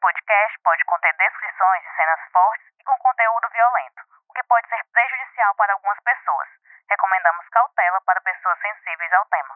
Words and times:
podcast 0.00 0.56
pode 0.64 0.82
conter 0.88 1.12
descrições 1.12 1.84
de 1.84 1.92
cenas 1.92 2.20
fortes 2.32 2.66
e 2.80 2.84
com 2.84 2.96
conteúdo 3.04 3.46
violento, 3.52 4.00
o 4.28 4.32
que 4.32 4.42
pode 4.48 4.66
ser 4.68 4.80
prejudicial 4.96 5.54
para 5.56 5.74
algumas 5.74 6.00
pessoas. 6.00 6.48
Recomendamos 6.88 7.44
cautela 7.52 8.00
para 8.08 8.20
pessoas 8.24 8.58
sensíveis 8.64 9.12
ao 9.12 9.26
tema. 9.28 9.54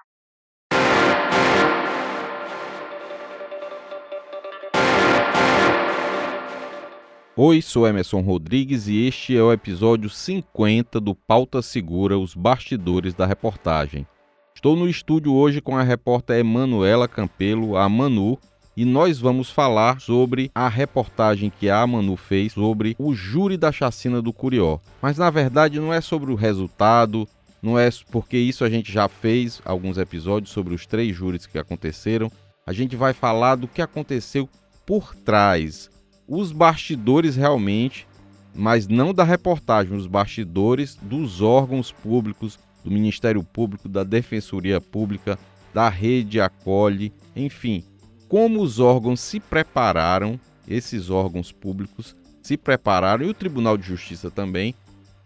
Oi, 7.37 7.63
sou 7.63 7.89
Emerson 7.89 8.21
Rodrigues 8.21 8.87
e 8.87 9.09
este 9.09 9.37
é 9.37 9.43
o 9.43 9.53
episódio 9.53 10.09
50 10.11 11.01
do 11.01 11.17
Pauta 11.17 11.63
Segura, 11.63 12.19
os 12.19 12.35
bastidores 12.35 13.15
da 13.15 13.27
reportagem. 13.27 14.07
Estou 14.55 14.77
no 14.77 14.89
estúdio 14.89 15.35
hoje 15.35 15.61
com 15.61 15.77
a 15.77 15.83
repórter 15.83 16.39
Emanuela 16.39 17.09
Campelo, 17.09 17.77
a 17.77 17.89
Manu, 17.89 18.39
e 18.77 18.85
nós 18.85 19.21
vamos 19.21 19.51
falar 19.51 20.01
sobre 20.01 20.51
a 20.55 20.69
reportagem 20.69 21.51
que 21.51 21.71
a 21.71 21.87
Manu 21.87 22.17
fez 22.17 22.53
sobre 22.53 22.97
o 22.99 23.15
júri 23.15 23.57
da 23.57 23.71
chacina 23.71 24.21
do 24.21 24.33
Curió. 24.33 24.79
Mas 25.01 25.19
na 25.19 25.31
verdade 25.31 25.79
não 25.79 25.93
é 25.93 26.01
sobre 26.01 26.33
o 26.33 26.35
resultado, 26.35 27.29
não 27.63 27.79
é 27.79 27.89
porque 28.11 28.37
isso 28.37 28.65
a 28.65 28.71
gente 28.71 28.93
já 28.93 29.09
fez 29.09 29.63
alguns 29.65 29.97
episódios 29.97 30.53
sobre 30.53 30.75
os 30.75 30.87
três 30.87 31.17
júris 31.17 31.47
que 31.47 31.59
aconteceram. 31.59 32.31
A 32.67 32.73
gente 32.73 32.97
vai 32.97 33.13
falar 33.13 33.57
do 33.57 33.69
que 33.69 33.81
aconteceu 33.81 34.49
por 34.85 35.15
trás, 35.15 35.91
os 36.27 36.53
bastidores 36.53 37.37
realmente, 37.37 38.07
mas 38.55 38.87
não 38.87 39.15
da 39.15 39.25
reportagem, 39.25 39.97
os 39.97 40.07
bastidores 40.07 40.97
dos 41.01 41.41
órgãos 41.41 41.91
públicos, 41.91 42.59
do 42.85 42.91
Ministério 42.91 43.43
Público, 43.43 43.89
da 43.89 44.05
Defensoria 44.05 44.81
Pública, 44.81 45.39
da 45.73 45.89
Rede 45.89 46.41
Acolhe, 46.41 47.13
enfim, 47.35 47.83
como 48.29 48.61
os 48.61 48.79
órgãos 48.81 49.21
se 49.21 49.41
prepararam, 49.41 50.39
esses 50.67 51.11
órgãos 51.11 51.53
públicos 51.53 52.17
se 52.43 52.57
prepararam, 52.57 53.25
e 53.25 53.29
o 53.29 53.35
Tribunal 53.35 53.77
de 53.77 53.87
Justiça 53.87 54.31
também, 54.31 54.75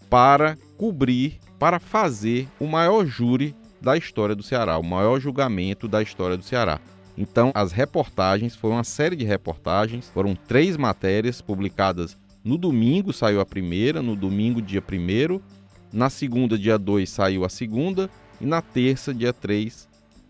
para 0.09 0.57
cobrir, 0.77 1.39
para 1.59 1.79
fazer 1.79 2.49
o 2.61 2.67
maior 2.67 3.05
júri 3.05 3.55
da 3.81 3.97
história 3.97 4.35
do 4.35 4.43
Ceará, 4.43 4.79
o 4.79 4.83
maior 4.83 5.21
julgamento 5.21 5.89
da 5.89 6.03
história 6.03 6.37
do 6.37 6.45
Ceará. 6.45 6.81
Então, 7.17 7.51
as 7.55 7.73
reportagens, 7.73 8.55
foi 8.55 8.71
uma 8.71 8.85
série 8.85 9.17
de 9.17 9.25
reportagens, 9.25 10.09
foram 10.09 10.35
três 10.35 10.77
matérias 10.77 11.41
publicadas 11.41 12.17
no 12.45 12.57
domingo, 12.57 13.13
saiu 13.13 13.41
a 13.41 13.47
primeira, 13.47 14.01
no 14.01 14.15
domingo, 14.15 14.63
dia 14.63 14.81
1 14.81 15.41
na 15.93 16.09
segunda, 16.09 16.57
dia 16.57 16.79
2, 16.79 17.09
saiu 17.09 17.45
a 17.45 17.49
segunda, 17.49 18.09
e 18.41 18.47
na 18.47 18.63
terça, 18.63 19.13
dia 19.13 19.33
3, 19.33 19.89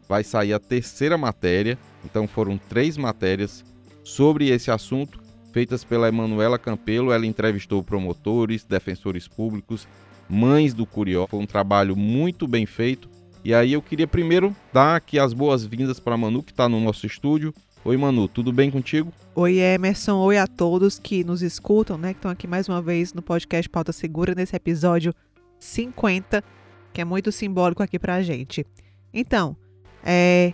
vai 0.09 0.25
sair 0.25 0.53
a 0.53 0.59
terceira 0.59 1.19
matéria. 1.19 1.79
Então, 2.05 2.27
foram 2.27 2.57
três 2.57 2.97
matérias 2.97 3.65
sobre 4.03 4.49
esse 4.49 4.71
assunto, 4.71 5.21
feitas 5.53 5.85
pela 5.85 6.09
Emanuela 6.09 6.59
Campelo. 6.59 7.13
Ela 7.13 7.27
entrevistou 7.27 7.83
promotores, 7.83 8.65
defensores 8.65 9.29
públicos, 9.29 9.87
mães 10.29 10.73
do 10.73 10.87
Curió. 10.87 11.27
Foi 11.27 11.39
um 11.39 11.47
trabalho 11.47 11.95
muito 11.95 12.47
bem 12.49 12.65
feito 12.65 13.09
e 13.45 13.55
aí 13.55 13.73
eu 13.73 13.81
queria 13.81 14.07
primeiro 14.07 14.55
dar 14.73 14.97
aqui 14.97 15.19
as 15.19 15.33
boas-vindas 15.33 16.01
para 16.01 16.17
Manu, 16.17 16.43
que 16.43 16.53
está 16.53 16.69
no 16.69 16.81
nosso 16.81 17.07
estúdio. 17.07 17.55
Oi, 17.85 17.97
Manu, 17.97 18.29
tudo 18.29 18.53
bem 18.53 18.71
contigo? 18.71 19.13
Oi, 19.35 19.59
Emerson. 19.59 20.19
Oi 20.19 20.37
a 20.37 20.47
todos 20.47 20.99
que 20.99 21.25
nos 21.25 21.41
escutam, 21.41 21.97
né? 21.97 22.13
Que 22.13 22.19
estão 22.19 22.31
aqui 22.31 22.47
mais 22.47 22.69
uma 22.69 22.83
vez 22.83 23.15
no 23.15 23.23
podcast 23.23 23.69
Pauta 23.69 23.93
Segura, 23.93 24.35
nesse 24.35 24.55
episódio 24.55 25.15
50, 25.59 26.43
que 26.93 27.01
é 27.01 27.05
muito 27.05 27.31
simbólico 27.31 27.83
aqui 27.83 27.99
para 27.99 28.17
a 28.17 28.23
gente. 28.23 28.67
Então, 29.15 29.57
é, 30.05 30.53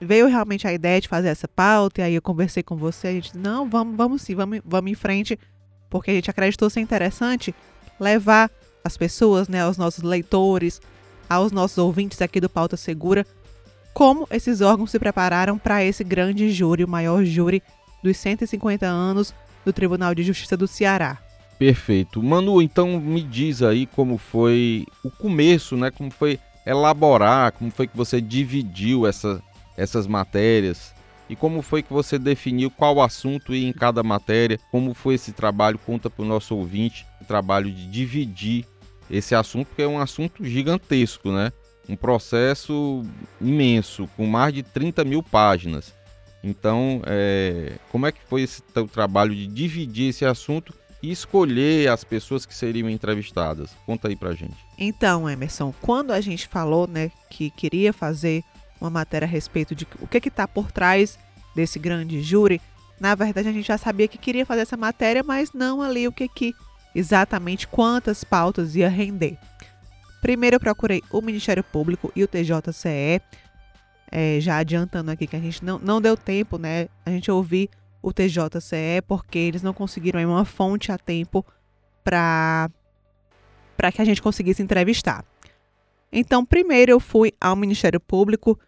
veio 0.00 0.26
realmente 0.26 0.66
a 0.66 0.72
ideia 0.72 1.00
de 1.00 1.08
fazer 1.08 1.28
essa 1.28 1.48
pauta, 1.48 2.00
e 2.00 2.04
aí 2.04 2.14
eu 2.14 2.22
conversei 2.22 2.62
com 2.62 2.76
você, 2.76 3.08
a 3.08 3.12
gente 3.12 3.24
disse, 3.24 3.38
não, 3.38 3.68
vamos, 3.68 3.96
vamos 3.96 4.22
sim, 4.22 4.34
vamos, 4.34 4.60
vamos 4.64 4.90
em 4.90 4.94
frente, 4.94 5.38
porque 5.90 6.10
a 6.10 6.14
gente 6.14 6.30
acreditou 6.30 6.68
ser 6.70 6.80
interessante 6.80 7.54
levar 7.98 8.50
as 8.84 8.96
pessoas, 8.96 9.48
né, 9.48 9.66
os 9.66 9.76
nossos 9.76 10.02
leitores, 10.02 10.80
aos 11.28 11.52
nossos 11.52 11.78
ouvintes 11.78 12.22
aqui 12.22 12.40
do 12.40 12.48
Pauta 12.48 12.76
Segura 12.76 13.26
como 13.98 14.28
esses 14.30 14.60
órgãos 14.60 14.92
se 14.92 14.98
prepararam 15.00 15.58
para 15.58 15.84
esse 15.84 16.04
grande 16.04 16.52
júri, 16.52 16.84
o 16.84 16.88
maior 16.88 17.24
júri 17.24 17.60
dos 18.00 18.16
150 18.16 18.86
anos 18.86 19.34
do 19.64 19.72
Tribunal 19.72 20.14
de 20.14 20.22
Justiça 20.22 20.56
do 20.56 20.68
Ceará. 20.68 21.18
Perfeito. 21.58 22.22
Manu, 22.22 22.62
então 22.62 23.00
me 23.00 23.20
diz 23.20 23.60
aí 23.60 23.86
como 23.86 24.16
foi 24.16 24.86
o 25.02 25.10
começo, 25.10 25.76
né? 25.76 25.90
Como 25.90 26.12
foi 26.12 26.38
elaborar, 26.68 27.52
como 27.52 27.70
foi 27.70 27.86
que 27.86 27.96
você 27.96 28.20
dividiu 28.20 29.06
essa, 29.06 29.42
essas 29.76 30.06
matérias 30.06 30.94
e 31.28 31.34
como 31.34 31.62
foi 31.62 31.82
que 31.82 31.92
você 31.92 32.18
definiu 32.18 32.70
qual 32.70 33.00
assunto 33.00 33.54
em 33.54 33.72
cada 33.72 34.02
matéria, 34.02 34.58
como 34.70 34.92
foi 34.92 35.14
esse 35.14 35.32
trabalho, 35.32 35.78
conta 35.78 36.10
para 36.10 36.22
o 36.22 36.28
nosso 36.28 36.54
ouvinte, 36.54 37.06
o 37.20 37.24
trabalho 37.24 37.70
de 37.70 37.86
dividir 37.86 38.66
esse 39.10 39.34
assunto, 39.34 39.68
que 39.74 39.82
é 39.82 39.88
um 39.88 39.98
assunto 39.98 40.44
gigantesco, 40.44 41.30
né? 41.30 41.50
Um 41.88 41.96
processo 41.96 43.02
imenso, 43.40 44.06
com 44.16 44.26
mais 44.26 44.52
de 44.52 44.62
30 44.62 45.04
mil 45.04 45.22
páginas. 45.22 45.94
Então, 46.44 47.02
é, 47.06 47.72
como 47.90 48.06
é 48.06 48.12
que 48.12 48.20
foi 48.26 48.42
esse 48.42 48.62
teu 48.62 48.86
trabalho 48.86 49.34
de 49.34 49.46
dividir 49.46 50.10
esse 50.10 50.24
assunto 50.24 50.74
e 51.02 51.10
escolher 51.10 51.88
as 51.88 52.04
pessoas 52.04 52.44
que 52.44 52.54
seriam 52.54 52.88
entrevistadas? 52.90 53.70
Conta 53.86 54.08
aí 54.08 54.16
pra 54.16 54.34
gente. 54.34 54.56
Então, 54.76 55.28
Emerson, 55.28 55.72
quando 55.80 56.12
a 56.12 56.20
gente 56.20 56.48
falou, 56.48 56.86
né, 56.86 57.10
que 57.30 57.50
queria 57.50 57.92
fazer 57.92 58.42
uma 58.80 58.90
matéria 58.90 59.26
a 59.26 59.28
respeito 59.28 59.74
de 59.74 59.86
o 60.00 60.06
que 60.06 60.20
que 60.20 60.30
tá 60.30 60.46
por 60.46 60.70
trás 60.70 61.18
desse 61.54 61.78
grande 61.78 62.22
júri, 62.22 62.60
na 63.00 63.14
verdade 63.14 63.48
a 63.48 63.52
gente 63.52 63.66
já 63.66 63.78
sabia 63.78 64.08
que 64.08 64.18
queria 64.18 64.46
fazer 64.46 64.62
essa 64.62 64.76
matéria, 64.76 65.22
mas 65.22 65.52
não 65.52 65.82
ali 65.82 66.06
o 66.06 66.12
que 66.12 66.28
que 66.28 66.54
exatamente 66.94 67.66
quantas 67.66 68.24
pautas 68.24 68.74
ia 68.76 68.88
render. 68.88 69.38
Primeiro 70.20 70.56
eu 70.56 70.60
procurei 70.60 71.02
o 71.10 71.20
Ministério 71.20 71.62
Público 71.62 72.12
e 72.14 72.24
o 72.24 72.28
TJCE, 72.28 73.20
é, 74.10 74.40
já 74.40 74.56
adiantando 74.56 75.10
aqui 75.10 75.26
que 75.26 75.36
a 75.36 75.40
gente 75.40 75.64
não, 75.64 75.78
não 75.78 76.00
deu 76.00 76.16
tempo, 76.16 76.58
né? 76.58 76.88
A 77.04 77.10
gente 77.10 77.30
ouvir 77.30 77.68
o 78.02 78.12
TJCE 78.12 79.02
porque 79.06 79.38
eles 79.38 79.62
não 79.62 79.72
conseguiram 79.72 80.20
uma 80.28 80.44
fonte 80.44 80.92
a 80.92 80.98
tempo 80.98 81.44
para 82.04 82.70
para 83.76 83.92
que 83.92 84.02
a 84.02 84.04
gente 84.04 84.20
conseguisse 84.20 84.60
entrevistar. 84.60 85.24
Então, 86.12 86.44
primeiro 86.44 86.90
eu 86.90 86.98
fui 86.98 87.32
ao 87.40 87.54
Ministério 87.54 88.00
Público 88.00 88.58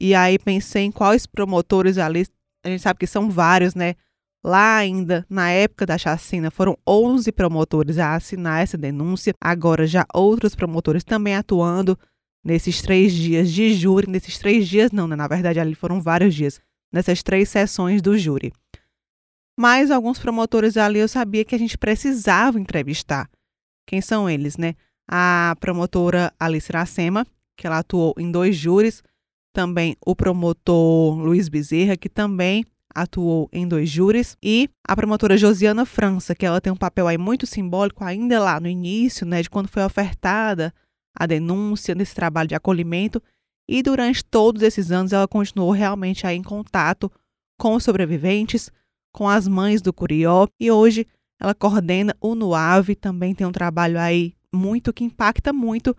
e 0.00 0.14
aí 0.14 0.38
pensei 0.38 0.84
em 0.84 0.92
quais 0.92 1.26
promotores 1.26 1.98
ali, 1.98 2.24
a 2.64 2.68
gente 2.68 2.80
sabe 2.80 3.00
que 3.00 3.06
são 3.06 3.28
vários, 3.28 3.74
né? 3.74 3.96
Lá 4.42 4.76
ainda, 4.76 5.26
na 5.28 5.50
época 5.50 5.84
da 5.84 5.98
chacina, 5.98 6.50
foram 6.50 6.78
11 6.86 7.30
promotores 7.32 7.98
a 7.98 8.14
assinar 8.14 8.62
essa 8.62 8.78
denúncia. 8.78 9.34
Agora, 9.38 9.86
já 9.86 10.06
outros 10.14 10.54
promotores 10.54 11.04
também 11.04 11.34
atuando 11.34 11.98
nesses 12.42 12.80
três 12.80 13.12
dias 13.12 13.50
de 13.50 13.74
júri. 13.74 14.08
Nesses 14.08 14.38
três 14.38 14.66
dias, 14.66 14.92
não, 14.92 15.06
né? 15.06 15.14
na 15.14 15.28
verdade, 15.28 15.60
ali 15.60 15.74
foram 15.74 16.00
vários 16.00 16.34
dias. 16.34 16.58
Nessas 16.90 17.22
três 17.22 17.50
sessões 17.50 18.00
do 18.00 18.16
júri. 18.16 18.50
Mas 19.60 19.90
alguns 19.90 20.18
promotores 20.18 20.78
ali 20.78 21.00
eu 21.00 21.06
sabia 21.06 21.44
que 21.44 21.54
a 21.54 21.58
gente 21.58 21.76
precisava 21.76 22.58
entrevistar. 22.58 23.28
Quem 23.86 24.00
são 24.00 24.26
eles, 24.26 24.56
né? 24.56 24.74
A 25.06 25.54
promotora 25.60 26.32
Alice 26.40 26.72
Iracema, 26.72 27.26
que 27.58 27.66
ela 27.66 27.80
atuou 27.80 28.14
em 28.16 28.32
dois 28.32 28.56
júris. 28.56 29.02
Também 29.52 29.98
o 30.00 30.16
promotor 30.16 31.18
Luiz 31.18 31.50
Bezerra, 31.50 31.94
que 31.94 32.08
também 32.08 32.64
atuou 32.94 33.50
em 33.52 33.68
dois 33.68 33.90
júris, 33.90 34.34
e 34.42 34.66
a 34.82 34.96
promotora 34.96 35.36
Josiana 35.36 35.84
França, 35.84 36.34
que 36.34 36.46
ela 36.46 36.58
tem 36.58 36.72
um 36.72 36.76
papel 36.76 37.06
aí 37.06 37.18
muito 37.18 37.46
simbólico 37.46 38.02
ainda 38.02 38.40
lá 38.40 38.58
no 38.58 38.66
início, 38.66 39.26
né, 39.26 39.42
de 39.42 39.50
quando 39.50 39.68
foi 39.68 39.84
ofertada 39.84 40.72
a 41.14 41.26
denúncia 41.26 41.94
nesse 41.94 42.14
trabalho 42.14 42.48
de 42.48 42.54
acolhimento, 42.54 43.22
e 43.68 43.82
durante 43.82 44.24
todos 44.24 44.62
esses 44.62 44.90
anos 44.90 45.12
ela 45.12 45.28
continuou 45.28 45.70
realmente 45.70 46.26
aí 46.26 46.38
em 46.38 46.42
contato 46.42 47.12
com 47.58 47.74
os 47.74 47.84
sobreviventes, 47.84 48.70
com 49.12 49.28
as 49.28 49.46
mães 49.48 49.82
do 49.82 49.92
Curió, 49.92 50.46
e 50.58 50.70
hoje 50.70 51.06
ela 51.40 51.54
coordena 51.54 52.14
o 52.20 52.34
NUAV, 52.34 52.94
também 52.94 53.34
tem 53.34 53.46
um 53.46 53.52
trabalho 53.52 53.98
aí 53.98 54.34
muito 54.52 54.92
que 54.92 55.04
impacta 55.04 55.52
muito 55.52 55.96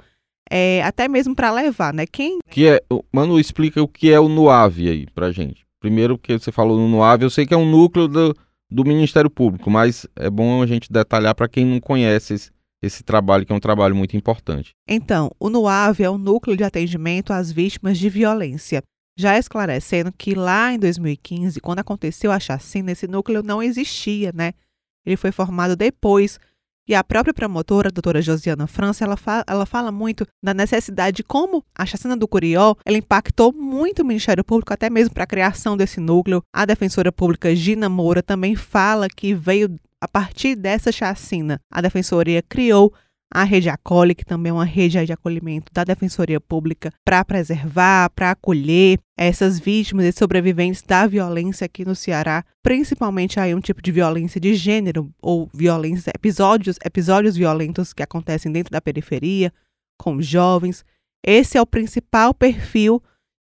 é, 0.50 0.84
até 0.84 1.08
mesmo 1.08 1.34
para 1.34 1.50
levar, 1.50 1.94
né? 1.94 2.06
Quem 2.06 2.40
que 2.50 2.68
é, 2.68 2.82
Manu, 3.12 3.40
explica 3.40 3.82
o 3.82 3.88
que 3.88 4.12
é 4.12 4.20
o 4.20 4.28
NUAV 4.28 4.90
aí 4.90 5.08
pra 5.16 5.32
gente. 5.32 5.66
Primeiro, 5.80 6.18
que 6.18 6.38
você 6.38 6.52
falou 6.52 6.78
no 6.78 6.88
NUAV, 6.90 7.24
eu 7.24 7.30
sei 7.30 7.46
que 7.46 7.54
é 7.54 7.58
um 7.58 7.70
núcleo 7.70 8.08
do, 8.08 8.36
do 8.70 8.86
Ministério 8.86 9.30
Público, 9.30 9.72
mas 9.72 10.06
é 10.16 10.30
bom 10.30 10.62
a 10.62 10.68
gente 10.68 10.92
detalhar 10.92 11.34
para 11.34 11.48
quem 11.48 11.66
não 11.66 11.80
conhece 11.80 12.34
esse, 12.34 12.52
esse 12.84 13.02
trabalho, 13.02 13.46
que 13.46 13.54
é 13.54 13.56
um 13.56 13.60
trabalho 13.60 13.96
muito 13.96 14.16
importante. 14.16 14.74
Então, 14.88 15.32
o 15.40 15.50
NUAV 15.50 16.02
é 16.02 16.10
o 16.10 16.18
Núcleo 16.18 16.58
de 16.58 16.64
Atendimento 16.64 17.32
às 17.32 17.52
Vítimas 17.52 17.98
de 17.98 18.10
Violência. 18.10 18.84
Já 19.18 19.38
esclarecendo 19.38 20.12
que 20.12 20.34
lá 20.34 20.74
em 20.74 20.80
2015, 20.80 21.60
quando 21.60 21.80
aconteceu 21.80 22.32
a 22.32 22.40
chacina, 22.40 22.92
esse 22.92 23.08
núcleo 23.08 23.44
não 23.44 23.62
existia, 23.62 24.32
né? 24.34 24.54
Ele 25.06 25.18
foi 25.18 25.32
formado 25.32 25.76
depois 25.76 26.40
E 26.88 26.96
a 26.96 27.04
própria 27.04 27.34
promotora, 27.34 27.90
a 27.90 27.92
doutora 27.92 28.22
Josiana 28.22 28.68
França, 28.68 29.06
ela, 29.06 29.16
fa 29.16 29.44
ela 29.48 29.66
fala 29.66 29.92
muito 29.92 30.26
da 30.44 30.54
necessidade 30.54 31.18
de 31.18 31.24
como 31.24 31.64
a 31.76 31.86
chacina 31.86 32.18
do 32.18 32.28
Curió 32.28 32.76
ela 32.84 32.98
impactou 32.98 33.54
muito 33.54 34.02
o 34.02 34.06
Ministério 34.06 34.44
Público, 34.44 34.74
até 34.74 34.90
mesmo 34.90 35.14
para 35.14 35.24
a 35.24 35.28
criação 35.28 35.78
desse 35.78 36.00
núcleo. 36.00 36.44
A 36.52 36.66
defensora 36.66 37.12
pública 37.12 37.56
Gina 37.56 37.88
Moura 37.88 38.24
também 38.24 38.56
fala 38.56 39.08
que 39.08 39.34
veio 39.34 39.80
a 40.02 40.08
partir 40.08 40.56
dessa 40.56 40.92
chacina. 40.92 41.62
A 41.72 41.82
defensoria 41.82 42.42
criou 42.42 42.92
a 43.34 43.44
rede 43.44 43.70
Acolhe, 43.70 44.14
que 44.14 44.26
também 44.26 44.50
é 44.50 44.54
uma 44.54 44.66
rede 44.66 45.04
de 45.06 45.14
acolhimento 45.14 45.72
da 45.74 45.86
Defensoria 45.86 46.40
Pública 46.42 46.92
para 47.06 47.24
preservar, 47.24 48.10
para 48.10 48.32
acolher 48.32 49.00
essas 49.18 49.58
vítimas 49.60 50.06
e 50.06 50.12
sobreviventes 50.12 50.82
da 50.82 51.08
violência 51.08 51.66
aqui 51.66 51.86
no 51.86 51.96
Ceará, 51.96 52.44
principalmente 52.62 53.40
aí 53.40 53.56
um 53.56 53.62
tipo 53.62 53.82
de 53.82 53.92
violência 53.92 54.42
de 54.42 54.54
gênero 54.54 55.10
ou 55.22 55.50
violência, 55.54 56.12
episódios, 56.14 56.78
episódios 56.84 57.38
violentos 57.38 57.94
que 57.94 58.04
acontecem 58.04 58.52
dentro 58.52 58.72
da 58.72 58.82
periferia, 58.82 59.54
com 59.98 60.22
jovens. 60.22 60.84
Esse 61.26 61.58
é 61.58 61.62
o 61.62 61.68
principal 61.68 62.34
perfil 62.34 63.02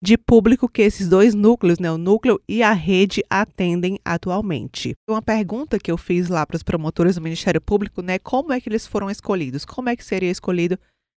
de 0.06 0.20
público 0.20 0.70
que 0.70 0.84
esses 0.84 1.10
dois 1.10 1.34
núcleos, 1.34 1.80
né, 1.80 1.92
o 1.92 1.98
núcleo 1.98 2.40
e 2.48 2.62
a 2.62 2.72
rede, 2.74 3.24
atendem 3.28 3.98
atualmente. 4.06 4.94
Uma 5.10 5.20
pergunta 5.20 5.80
que 5.80 5.92
eu 5.92 5.98
fiz 5.98 6.30
lá 6.30 6.46
para 6.46 6.56
os 6.56 6.62
promotores 6.62 7.16
do 7.16 7.22
Ministério 7.24 7.60
Público, 7.60 8.04
né, 8.04 8.20
como 8.20 8.54
é 8.54 8.62
que 8.62 8.70
eles 8.70 8.86
foram 8.86 9.10
escolhidos? 9.10 9.66
Como 9.66 9.90
é 9.90 9.96
que 9.96 10.06
seria 10.06 10.30
escolhido 10.30 10.78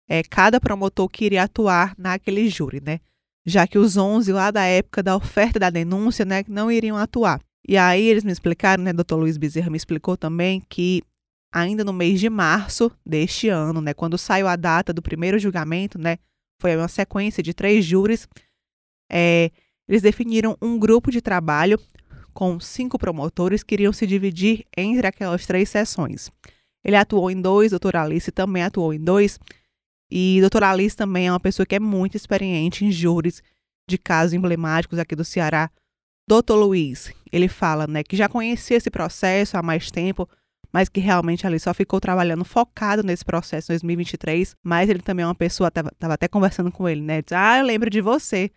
é, 0.08 0.22
cada 0.22 0.60
promotor 0.60 1.08
que 1.08 1.24
iria 1.24 1.42
atuar 1.42 1.96
naquele 1.98 2.48
júri, 2.48 2.80
né? 2.80 3.00
Já 3.44 3.66
que 3.66 3.76
os 3.76 3.96
11 3.96 4.32
lá 4.32 4.52
da 4.52 4.62
época 4.62 5.02
da 5.02 5.16
oferta 5.16 5.58
da 5.58 5.68
denúncia, 5.68 6.24
né, 6.24 6.44
não 6.46 6.70
iriam 6.70 6.96
atuar. 6.96 7.40
E 7.68 7.76
aí 7.76 8.06
eles 8.06 8.22
me 8.22 8.30
explicaram, 8.30 8.84
né, 8.84 8.92
doutor 8.92 9.16
Luiz 9.16 9.36
Bezerra 9.36 9.68
me 9.68 9.76
explicou 9.76 10.16
também 10.16 10.62
que 10.68 11.02
ainda 11.52 11.82
no 11.82 11.92
mês 11.92 12.20
de 12.20 12.30
março 12.30 12.92
deste 13.04 13.48
ano, 13.48 13.80
né, 13.80 13.92
quando 13.92 14.16
saiu 14.16 14.46
a 14.46 14.54
data 14.54 14.92
do 14.92 15.02
primeiro 15.02 15.40
julgamento, 15.40 15.98
né, 15.98 16.18
foi 16.62 16.76
uma 16.76 16.86
sequência 16.86 17.42
de 17.42 17.52
três 17.52 17.84
júris, 17.84 18.28
é, 19.10 19.50
eles 19.88 20.02
definiram 20.02 20.56
um 20.60 20.78
grupo 20.78 21.10
de 21.10 21.20
trabalho 21.20 21.78
com 22.32 22.60
cinco 22.60 22.98
promotores 22.98 23.62
que 23.62 23.74
iriam 23.74 23.92
se 23.92 24.06
dividir 24.06 24.64
entre 24.76 25.06
aquelas 25.06 25.46
três 25.46 25.68
sessões. 25.68 26.30
Ele 26.84 26.96
atuou 26.96 27.30
em 27.30 27.40
dois, 27.40 27.70
doutor 27.70 27.96
Alice 27.96 28.30
também 28.30 28.62
atuou 28.62 28.92
em 28.92 29.02
dois, 29.02 29.38
e 30.10 30.38
doutor 30.40 30.62
Alice 30.62 30.96
também 30.96 31.26
é 31.26 31.32
uma 31.32 31.40
pessoa 31.40 31.66
que 31.66 31.74
é 31.74 31.80
muito 31.80 32.16
experiente 32.16 32.84
em 32.84 32.92
júris 32.92 33.42
de 33.88 33.98
casos 33.98 34.34
emblemáticos 34.34 34.98
aqui 34.98 35.16
do 35.16 35.24
Ceará. 35.24 35.70
Doutor 36.28 36.56
Luiz, 36.56 37.12
ele 37.32 37.48
fala 37.48 37.86
né, 37.86 38.02
que 38.02 38.16
já 38.16 38.28
conhecia 38.28 38.76
esse 38.76 38.90
processo 38.90 39.56
há 39.56 39.62
mais 39.62 39.90
tempo, 39.90 40.28
mas 40.72 40.88
que 40.88 41.00
realmente 41.00 41.46
ali 41.46 41.58
só 41.58 41.72
ficou 41.72 42.00
trabalhando 42.00 42.44
focado 42.44 43.02
nesse 43.02 43.24
processo 43.24 43.72
em 43.72 43.74
2023. 43.74 44.56
Mas 44.62 44.90
ele 44.90 45.00
também 45.00 45.22
é 45.22 45.26
uma 45.26 45.34
pessoa, 45.34 45.68
estava 45.68 46.14
até 46.14 46.28
conversando 46.28 46.70
com 46.70 46.88
ele, 46.88 47.00
né? 47.00 47.22
Diz, 47.22 47.32
ah, 47.32 47.58
eu 47.58 47.64
lembro 47.64 47.88
de 47.88 48.00
você. 48.00 48.50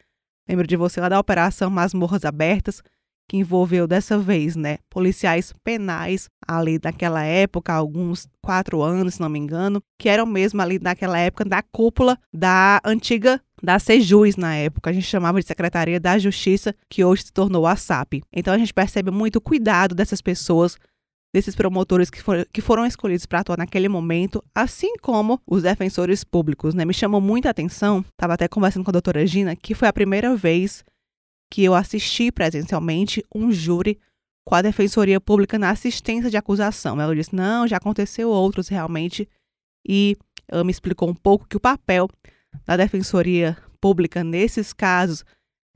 Lembro 0.50 0.66
de 0.66 0.75
você 0.75 1.00
lá 1.00 1.07
da 1.07 1.19
Operação 1.19 1.69
Masmorras 1.69 2.25
Abertas, 2.25 2.81
que 3.30 3.38
envolveu 3.38 3.86
dessa 3.86 4.18
vez, 4.18 4.56
né, 4.56 4.80
policiais 4.90 5.54
penais 5.63 6.28
ali 6.48 6.80
daquela 6.80 7.24
época, 7.24 7.72
alguns 7.72 8.28
quatro 8.42 8.81
anos, 8.81 9.13
se 9.13 9.22
não 9.22 9.30
me 9.30 9.38
engano, 9.38 9.80
que 10.00 10.10
eram 10.10 10.25
mesmo 10.25 10.60
ali 10.60 10.80
naquela 10.80 11.19
época 11.19 11.46
da 11.46 11.62
cúpula 11.62 12.18
da 12.34 12.81
antiga 12.84 13.40
da 13.62 13.78
Sejus 13.78 14.36
na 14.36 14.56
época, 14.56 14.90
a 14.90 14.94
gente 14.94 15.06
chamava 15.06 15.40
de 15.40 15.46
Secretaria 15.46 16.00
da 16.00 16.18
Justiça, 16.18 16.74
que 16.90 17.06
hoje 17.06 17.25
se 17.25 17.31
tornou 17.31 17.68
a 17.68 17.75
SAP. 17.75 18.24
Então 18.34 18.52
a 18.52 18.57
gente 18.57 18.74
percebe 18.74 19.12
muito 19.12 19.36
o 19.36 19.42
cuidado 19.42 19.94
dessas 19.94 20.22
pessoas 20.22 20.78
desses 21.34 21.56
promotores 21.56 22.10
que, 22.10 22.22
for, 22.22 22.48
que 22.52 22.62
foram 22.62 22.86
escolhidos 22.86 23.26
para 23.26 23.40
atuar 23.40 23.58
naquele 23.58 23.88
momento, 23.88 24.44
assim 24.54 24.96
como 25.02 25.40
os 25.46 25.64
defensores 25.64 26.24
públicos. 26.24 26.74
Né? 26.74 26.86
Me 26.86 26.94
chamou 26.94 27.22
muita 27.22 27.50
atenção, 27.50 28.04
estava 28.12 28.34
até 28.34 28.48
conversando 28.48 28.84
com 28.84 28.92
a 28.92 28.94
doutora 28.94 29.26
Gina, 29.26 29.56
que 29.56 29.76
foi 29.76 29.88
a 29.88 29.94
primeira 29.94 30.36
vez 30.36 30.84
que 31.52 31.64
eu 31.64 31.74
assisti 31.74 32.31
presencialmente 32.31 33.24
um 33.34 33.52
júri 33.52 34.00
com 34.46 34.56
a 34.56 34.62
Defensoria 34.62 35.22
Pública 35.22 35.60
na 35.60 35.70
assistência 35.70 36.30
de 36.30 36.38
acusação. 36.38 37.00
Ela 37.00 37.16
disse: 37.16 37.36
não, 37.36 37.68
já 37.68 37.78
aconteceu 37.78 38.30
outros 38.30 38.68
realmente, 38.68 39.28
e 39.88 40.16
ela 40.48 40.64
me 40.64 40.72
explicou 40.72 41.10
um 41.10 41.16
pouco 41.16 41.48
que 41.48 41.58
o 41.58 41.60
papel 41.60 42.10
da 42.66 42.76
Defensoria 42.76 43.58
Pública 43.80 44.24
nesses 44.24 44.74
casos 44.74 45.24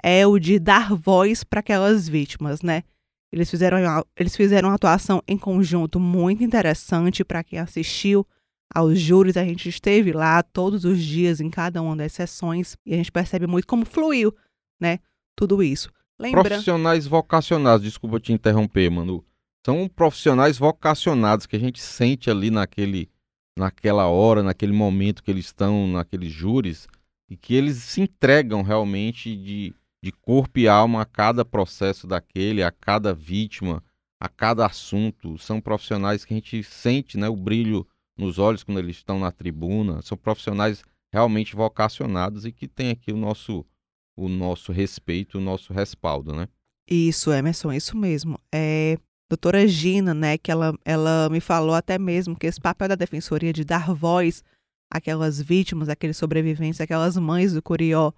é 0.01 0.25
o 0.25 0.39
de 0.39 0.59
dar 0.59 0.93
voz 0.93 1.43
para 1.43 1.59
aquelas 1.59 2.09
vítimas, 2.09 2.61
né? 2.61 2.83
Eles 3.33 3.49
fizeram, 3.49 3.79
eles 4.15 4.35
fizeram 4.35 4.69
uma 4.69 4.75
atuação 4.75 5.19
em 5.27 5.39
conjunto 5.39 5.99
muito 5.99 6.43
interessante 6.43 7.25
para 7.25 7.43
quem 7.43 7.57
assistiu 7.57 8.23
aos 8.71 8.99
júris. 8.99 9.35
A 9.35 9.43
gente 9.43 9.67
esteve 9.67 10.13
lá 10.13 10.43
todos 10.43 10.85
os 10.85 11.01
dias 11.03 11.41
em 11.41 11.49
cada 11.49 11.81
uma 11.81 11.95
das 11.95 12.11
sessões 12.11 12.77
e 12.85 12.93
a 12.93 12.97
gente 12.97 13.11
percebe 13.11 13.47
muito 13.47 13.65
como 13.65 13.87
fluiu, 13.87 14.31
né? 14.79 14.99
Tudo 15.35 15.63
isso. 15.63 15.89
Lembra... 16.19 16.43
Profissionais 16.43 17.07
vocacionados, 17.07 17.83
desculpa 17.83 18.19
te 18.19 18.31
interromper, 18.31 18.91
Manu. 18.91 19.25
São 19.65 19.89
profissionais 19.89 20.59
vocacionados 20.59 21.47
que 21.47 21.55
a 21.55 21.59
gente 21.59 21.81
sente 21.81 22.29
ali 22.29 22.51
naquele, 22.51 23.09
naquela 23.57 24.05
hora, 24.05 24.43
naquele 24.43 24.73
momento 24.73 25.23
que 25.23 25.31
eles 25.31 25.45
estão 25.45 25.87
naqueles 25.87 26.31
júris 26.31 26.87
e 27.27 27.35
que 27.35 27.55
eles 27.55 27.77
se 27.77 28.01
entregam 28.01 28.61
realmente 28.61 29.35
de 29.35 29.73
de 30.03 30.11
corpo 30.11 30.59
e 30.59 30.67
alma 30.67 31.03
a 31.03 31.05
cada 31.05 31.45
processo 31.45 32.05
daquele, 32.05 32.61
a 32.61 32.69
cada 32.69 33.13
vítima, 33.13 33.81
a 34.19 34.27
cada 34.27 34.65
assunto. 34.65 35.37
São 35.37 35.61
profissionais 35.61 36.25
que 36.25 36.33
a 36.33 36.35
gente 36.35 36.61
sente 36.61 37.17
né, 37.17 37.29
o 37.29 37.37
brilho 37.37 37.87
nos 38.17 38.37
olhos 38.37 38.65
quando 38.65 38.79
eles 38.79 38.97
estão 38.97 39.17
na 39.17 39.31
tribuna. 39.31 40.01
São 40.01 40.17
profissionais 40.17 40.83
realmente 41.09 41.55
vocacionados 41.55 42.43
e 42.43 42.51
que 42.51 42.67
têm 42.67 42.89
aqui 42.89 43.13
o 43.13 43.17
nosso, 43.17 43.65
o 44.13 44.27
nosso 44.27 44.73
respeito, 44.73 45.37
o 45.37 45.41
nosso 45.41 45.71
respaldo, 45.71 46.35
né? 46.35 46.49
Isso, 46.85 47.31
Emerson, 47.31 47.71
isso 47.71 47.95
mesmo. 47.95 48.37
É, 48.53 48.97
doutora 49.29 49.65
Gina, 49.65 50.13
né, 50.13 50.37
que 50.37 50.51
ela, 50.51 50.77
ela 50.83 51.29
me 51.29 51.39
falou 51.39 51.73
até 51.73 51.97
mesmo 51.97 52.35
que 52.35 52.45
esse 52.45 52.59
papel 52.59 52.89
da 52.89 52.95
defensoria 52.95 53.53
de 53.53 53.63
dar 53.63 53.93
voz 53.93 54.43
àquelas 54.91 55.41
vítimas, 55.41 55.87
àqueles 55.87 56.17
sobreviventes, 56.17 56.81
àquelas 56.81 57.15
mães 57.15 57.53
do 57.53 57.61
Curió, 57.61 58.11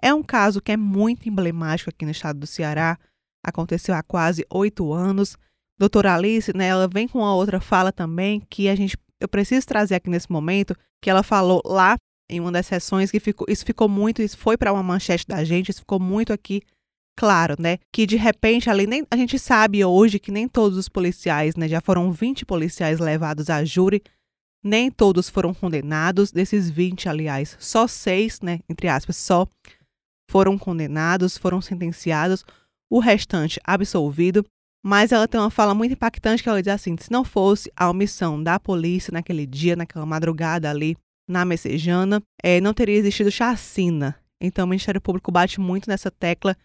é 0.00 0.12
um 0.14 0.22
caso 0.22 0.60
que 0.60 0.72
é 0.72 0.76
muito 0.76 1.28
emblemático 1.28 1.90
aqui 1.90 2.04
no 2.04 2.10
estado 2.10 2.38
do 2.38 2.46
Ceará. 2.46 2.98
Aconteceu 3.44 3.94
há 3.94 4.02
quase 4.02 4.46
oito 4.50 4.92
anos. 4.92 5.36
Doutora 5.78 6.14
Alice, 6.14 6.56
né, 6.56 6.68
ela 6.68 6.88
vem 6.88 7.08
com 7.08 7.18
uma 7.18 7.34
outra 7.34 7.60
fala 7.60 7.90
também 7.90 8.40
que 8.48 8.68
a 8.68 8.74
gente, 8.74 8.96
eu 9.20 9.28
preciso 9.28 9.66
trazer 9.66 9.96
aqui 9.96 10.08
nesse 10.08 10.30
momento, 10.30 10.76
que 11.00 11.10
ela 11.10 11.22
falou 11.22 11.60
lá 11.64 11.96
em 12.30 12.40
uma 12.40 12.52
das 12.52 12.66
sessões 12.66 13.10
que 13.10 13.18
ficou, 13.18 13.46
isso 13.48 13.64
ficou 13.64 13.88
muito, 13.88 14.22
isso 14.22 14.38
foi 14.38 14.56
para 14.56 14.72
uma 14.72 14.82
manchete 14.82 15.26
da 15.26 15.42
gente, 15.44 15.70
isso 15.70 15.80
ficou 15.80 15.98
muito 15.98 16.32
aqui 16.32 16.62
claro, 17.16 17.56
né? 17.58 17.78
Que 17.92 18.06
de 18.06 18.16
repente, 18.16 18.70
ali 18.70 18.86
nem 18.86 19.06
a 19.10 19.16
gente 19.16 19.38
sabe 19.38 19.84
hoje 19.84 20.18
que 20.18 20.30
nem 20.30 20.48
todos 20.48 20.78
os 20.78 20.88
policiais, 20.88 21.56
né, 21.56 21.68
já 21.68 21.80
foram 21.80 22.10
20 22.10 22.46
policiais 22.46 22.98
levados 22.98 23.50
a 23.50 23.64
júri, 23.64 24.02
nem 24.62 24.90
todos 24.90 25.28
foram 25.28 25.52
condenados, 25.52 26.30
desses 26.30 26.70
20, 26.70 27.08
aliás, 27.08 27.56
só 27.58 27.86
seis, 27.86 28.40
né, 28.40 28.60
entre 28.68 28.88
aspas, 28.88 29.16
só 29.16 29.46
foram 30.32 30.56
condenados, 30.56 31.36
foram 31.36 31.60
sentenciados, 31.60 32.42
o 32.90 32.98
restante 32.98 33.60
absolvido. 33.62 34.42
Mas 34.82 35.12
ela 35.12 35.28
tem 35.28 35.38
uma 35.38 35.50
fala 35.50 35.74
muito 35.74 35.92
impactante 35.92 36.42
que 36.42 36.48
ela 36.48 36.62
diz 36.62 36.72
assim: 36.72 36.96
se 36.98 37.12
não 37.12 37.22
fosse 37.22 37.70
a 37.76 37.90
omissão 37.90 38.42
da 38.42 38.58
polícia 38.58 39.12
naquele 39.12 39.46
dia, 39.46 39.76
naquela 39.76 40.06
madrugada 40.06 40.70
ali 40.70 40.96
na 41.28 41.44
Messejana, 41.44 42.22
é, 42.42 42.60
não 42.62 42.72
teria 42.72 42.96
existido 42.96 43.30
chacina. 43.30 44.16
Então 44.40 44.64
o 44.64 44.68
Ministério 44.68 45.00
Público 45.00 45.30
bate 45.30 45.60
muito 45.60 45.88
nessa 45.88 46.10
tecla 46.10 46.56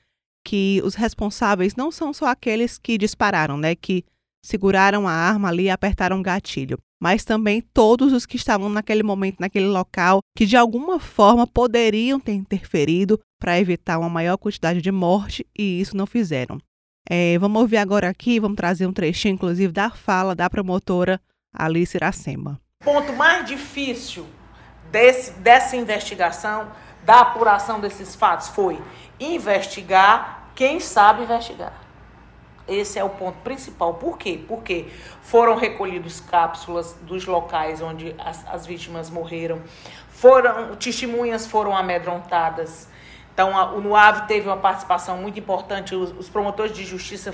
que 0.45 0.81
os 0.83 0.95
responsáveis 0.95 1.75
não 1.75 1.91
são 1.91 2.13
só 2.13 2.27
aqueles 2.27 2.77
que 2.77 2.97
dispararam, 2.97 3.57
né? 3.57 3.75
Que 3.75 4.03
seguraram 4.47 5.07
a 5.07 5.11
arma 5.11 5.49
ali 5.49 5.63
e 5.63 5.69
apertaram 5.69 6.19
o 6.19 6.23
gatilho 6.23 6.77
mas 6.99 7.23
também 7.23 7.61
todos 7.61 8.11
os 8.11 8.25
que 8.25 8.35
estavam 8.35 8.69
naquele 8.69 9.03
momento, 9.03 9.39
naquele 9.39 9.67
local, 9.67 10.19
que 10.35 10.45
de 10.45 10.57
alguma 10.57 10.99
forma 10.99 11.45
poderiam 11.45 12.19
ter 12.19 12.33
interferido 12.33 13.19
para 13.39 13.59
evitar 13.59 13.99
uma 13.99 14.09
maior 14.09 14.37
quantidade 14.37 14.81
de 14.81 14.91
morte 14.91 15.45
e 15.57 15.79
isso 15.79 15.95
não 15.95 16.07
fizeram. 16.07 16.59
É, 17.09 17.37
vamos 17.37 17.61
ouvir 17.61 17.77
agora 17.77 18.09
aqui, 18.09 18.39
vamos 18.39 18.57
trazer 18.57 18.85
um 18.85 18.93
trechinho, 18.93 19.35
inclusive, 19.35 19.71
da 19.71 19.89
fala 19.89 20.35
da 20.35 20.49
promotora 20.49 21.21
Alice 21.53 21.95
Iracema. 21.95 22.59
O 22.81 22.85
ponto 22.85 23.13
mais 23.13 23.45
difícil 23.45 24.25
desse, 24.91 25.31
dessa 25.39 25.77
investigação, 25.77 26.69
da 27.05 27.21
apuração 27.21 27.79
desses 27.79 28.15
fatos, 28.15 28.49
foi 28.49 28.81
investigar 29.19 30.51
quem 30.53 30.79
sabe 30.79 31.23
investigar. 31.23 31.86
Esse 32.67 32.99
é 32.99 33.03
o 33.03 33.09
ponto 33.09 33.37
principal. 33.39 33.93
Por 33.95 34.17
quê? 34.17 34.43
Porque 34.47 34.87
foram 35.21 35.55
recolhidos 35.55 36.19
cápsulas 36.19 36.93
dos 37.01 37.25
locais 37.25 37.81
onde 37.81 38.15
as, 38.17 38.45
as 38.47 38.65
vítimas 38.65 39.09
morreram, 39.09 39.61
foram 40.09 40.75
testemunhas 40.75 41.45
foram 41.45 41.75
amedrontadas. 41.75 42.87
Então, 43.33 43.55
a, 43.55 43.71
o 43.71 43.81
NUAV 43.81 44.27
teve 44.27 44.47
uma 44.47 44.57
participação 44.57 45.17
muito 45.17 45.39
importante, 45.39 45.95
os, 45.95 46.11
os 46.17 46.27
promotores 46.27 46.73
de 46.73 46.83
justiça 46.83 47.33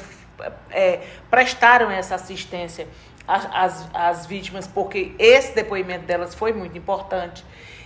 é, 0.70 1.02
prestaram 1.30 1.90
essa 1.90 2.16
assistência 2.16 2.88
as, 3.28 3.48
as, 3.54 3.90
as 3.94 4.26
vítimas, 4.26 4.68
porque 4.68 5.14
esse 5.18 5.56
depoimento 5.56 6.06
delas 6.06 6.36
foi 6.36 6.54
muito 6.54 6.78
importante. 6.78 7.44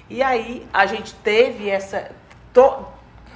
E 0.09 0.23
aí 0.23 0.65
a 0.73 0.85
gente 0.85 1.13
teve 1.15 1.69
essa. 1.69 2.11
To, 2.53 2.85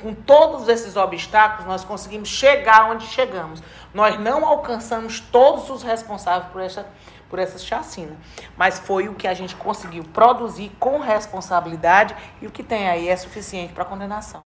com 0.01 0.13
todos 0.13 0.67
esses 0.67 0.95
obstáculos, 0.95 1.65
nós 1.65 1.83
conseguimos 1.83 2.27
chegar 2.27 2.91
onde 2.91 3.05
chegamos. 3.05 3.61
Nós 3.93 4.19
não 4.19 4.45
alcançamos 4.45 5.19
todos 5.19 5.69
os 5.69 5.83
responsáveis 5.83 6.51
por 6.51 6.61
essa, 6.61 6.85
por 7.29 7.39
essa 7.39 7.57
chacina, 7.57 8.17
mas 8.57 8.79
foi 8.79 9.07
o 9.07 9.15
que 9.15 9.27
a 9.27 9.33
gente 9.33 9.55
conseguiu 9.55 10.03
produzir 10.03 10.71
com 10.79 10.99
responsabilidade 10.99 12.15
e 12.41 12.47
o 12.47 12.51
que 12.51 12.63
tem 12.63 12.89
aí 12.89 13.07
é 13.07 13.15
suficiente 13.15 13.73
para 13.73 13.85
condenação. 13.85 14.41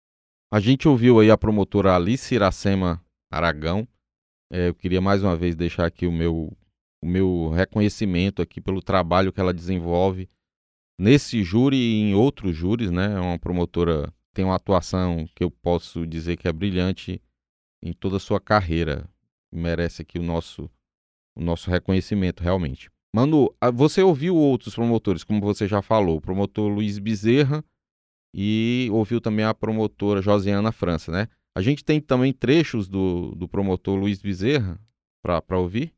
A 0.52 0.60
gente 0.60 0.88
ouviu 0.88 1.20
aí 1.20 1.30
a 1.30 1.38
promotora 1.38 1.94
Alice 1.94 2.34
Iracema 2.34 3.02
Aragão. 3.30 3.86
É, 4.52 4.68
eu 4.68 4.74
queria 4.74 5.00
mais 5.00 5.22
uma 5.22 5.34
vez 5.34 5.56
deixar 5.56 5.86
aqui 5.86 6.06
o 6.06 6.12
meu, 6.12 6.52
o 7.02 7.06
meu 7.06 7.50
reconhecimento 7.50 8.40
aqui 8.40 8.60
pelo 8.60 8.82
trabalho 8.82 9.32
que 9.32 9.40
ela 9.40 9.52
desenvolve 9.52 10.28
nesse 10.98 11.42
júri 11.42 11.76
e 11.76 12.02
em 12.02 12.14
outros 12.14 12.56
júris, 12.56 12.90
né? 12.90 13.14
É 13.14 13.20
uma 13.20 13.38
promotora 13.38 14.12
tem 14.34 14.44
uma 14.44 14.56
atuação 14.56 15.26
que 15.34 15.44
eu 15.44 15.50
posso 15.50 16.06
dizer 16.06 16.36
que 16.36 16.48
é 16.48 16.52
brilhante 16.52 17.22
em 17.82 17.92
toda 17.92 18.16
a 18.16 18.20
sua 18.20 18.40
carreira. 18.40 19.08
Merece 19.52 20.02
aqui 20.02 20.18
o 20.18 20.22
nosso, 20.22 20.68
o 21.36 21.40
nosso 21.40 21.70
reconhecimento, 21.70 22.42
realmente. 22.42 22.90
Manu, 23.14 23.54
você 23.72 24.02
ouviu 24.02 24.34
outros 24.34 24.74
promotores, 24.74 25.22
como 25.22 25.40
você 25.40 25.68
já 25.68 25.80
falou, 25.80 26.16
o 26.16 26.20
promotor 26.20 26.68
Luiz 26.68 26.98
Bezerra 26.98 27.64
e 28.34 28.88
ouviu 28.90 29.20
também 29.20 29.44
a 29.44 29.54
promotora 29.54 30.20
Josiana 30.20 30.72
França, 30.72 31.12
né? 31.12 31.28
A 31.56 31.62
gente 31.62 31.84
tem 31.84 32.00
também 32.00 32.32
trechos 32.32 32.88
do, 32.88 33.32
do 33.36 33.46
promotor 33.46 33.94
Luiz 33.96 34.20
Bezerra 34.20 34.80
para 35.22 35.56
ouvir? 35.56 35.94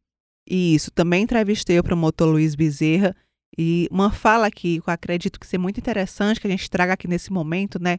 Isso, 0.46 0.90
também 0.90 1.22
entrevistei 1.22 1.78
o 1.78 1.82
promotor 1.82 2.28
Luiz 2.28 2.54
Bezerra 2.54 3.16
e 3.58 3.88
uma 3.90 4.12
fala 4.12 4.50
que 4.50 4.76
eu 4.76 4.82
acredito 4.86 5.40
que 5.40 5.46
seja 5.46 5.60
muito 5.60 5.80
interessante 5.80 6.38
que 6.38 6.46
a 6.46 6.50
gente 6.50 6.68
traga 6.68 6.92
aqui 6.92 7.08
nesse 7.08 7.32
momento, 7.32 7.82
né? 7.82 7.98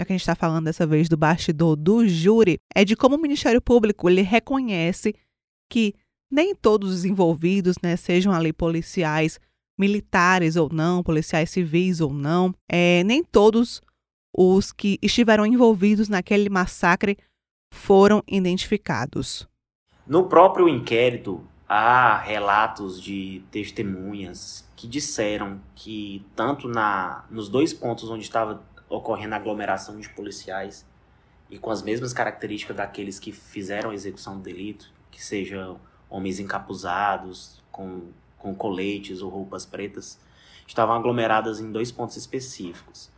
Já 0.00 0.04
que 0.04 0.12
a 0.12 0.14
gente 0.14 0.22
está 0.22 0.36
falando 0.36 0.66
dessa 0.66 0.86
vez 0.86 1.08
do 1.08 1.16
bastidor 1.16 1.74
do 1.74 2.06
júri, 2.06 2.60
é 2.72 2.84
de 2.84 2.94
como 2.94 3.16
o 3.16 3.20
Ministério 3.20 3.60
Público 3.60 4.08
ele 4.08 4.22
reconhece 4.22 5.14
que 5.68 5.94
nem 6.30 6.54
todos 6.54 6.92
os 6.92 7.04
envolvidos, 7.04 7.76
né, 7.82 7.96
sejam 7.96 8.32
ali 8.32 8.52
policiais 8.52 9.40
militares 9.78 10.56
ou 10.56 10.68
não, 10.72 11.02
policiais 11.02 11.50
civis 11.50 12.00
ou 12.00 12.12
não, 12.12 12.54
é, 12.68 13.02
nem 13.04 13.24
todos 13.24 13.80
os 14.36 14.72
que 14.72 14.98
estiveram 15.02 15.46
envolvidos 15.46 16.08
naquele 16.08 16.48
massacre 16.48 17.16
foram 17.72 18.22
identificados. 18.26 19.48
No 20.06 20.28
próprio 20.28 20.68
inquérito, 20.68 21.44
há 21.68 22.16
relatos 22.18 23.00
de 23.00 23.42
testemunhas 23.50 24.68
que 24.76 24.86
disseram 24.86 25.60
que 25.74 26.24
tanto 26.34 26.68
na 26.68 27.24
nos 27.30 27.48
dois 27.48 27.72
pontos 27.72 28.08
onde 28.08 28.22
estava 28.22 28.62
ocorrendo 28.88 29.34
aglomeração 29.34 29.98
de 29.98 30.08
policiais 30.10 30.86
e 31.50 31.58
com 31.58 31.70
as 31.70 31.82
mesmas 31.82 32.12
características 32.12 32.76
daqueles 32.76 33.18
que 33.18 33.32
fizeram 33.32 33.90
a 33.90 33.94
execução 33.94 34.36
do 34.36 34.42
delito, 34.42 34.90
que 35.10 35.22
sejam 35.22 35.80
homens 36.08 36.38
encapuzados, 36.38 37.62
com, 37.70 38.10
com 38.36 38.54
coletes 38.54 39.22
ou 39.22 39.30
roupas 39.30 39.64
pretas, 39.64 40.18
estavam 40.66 40.94
aglomeradas 40.94 41.60
em 41.60 41.72
dois 41.72 41.90
pontos 41.90 42.16
específicos. 42.16 43.10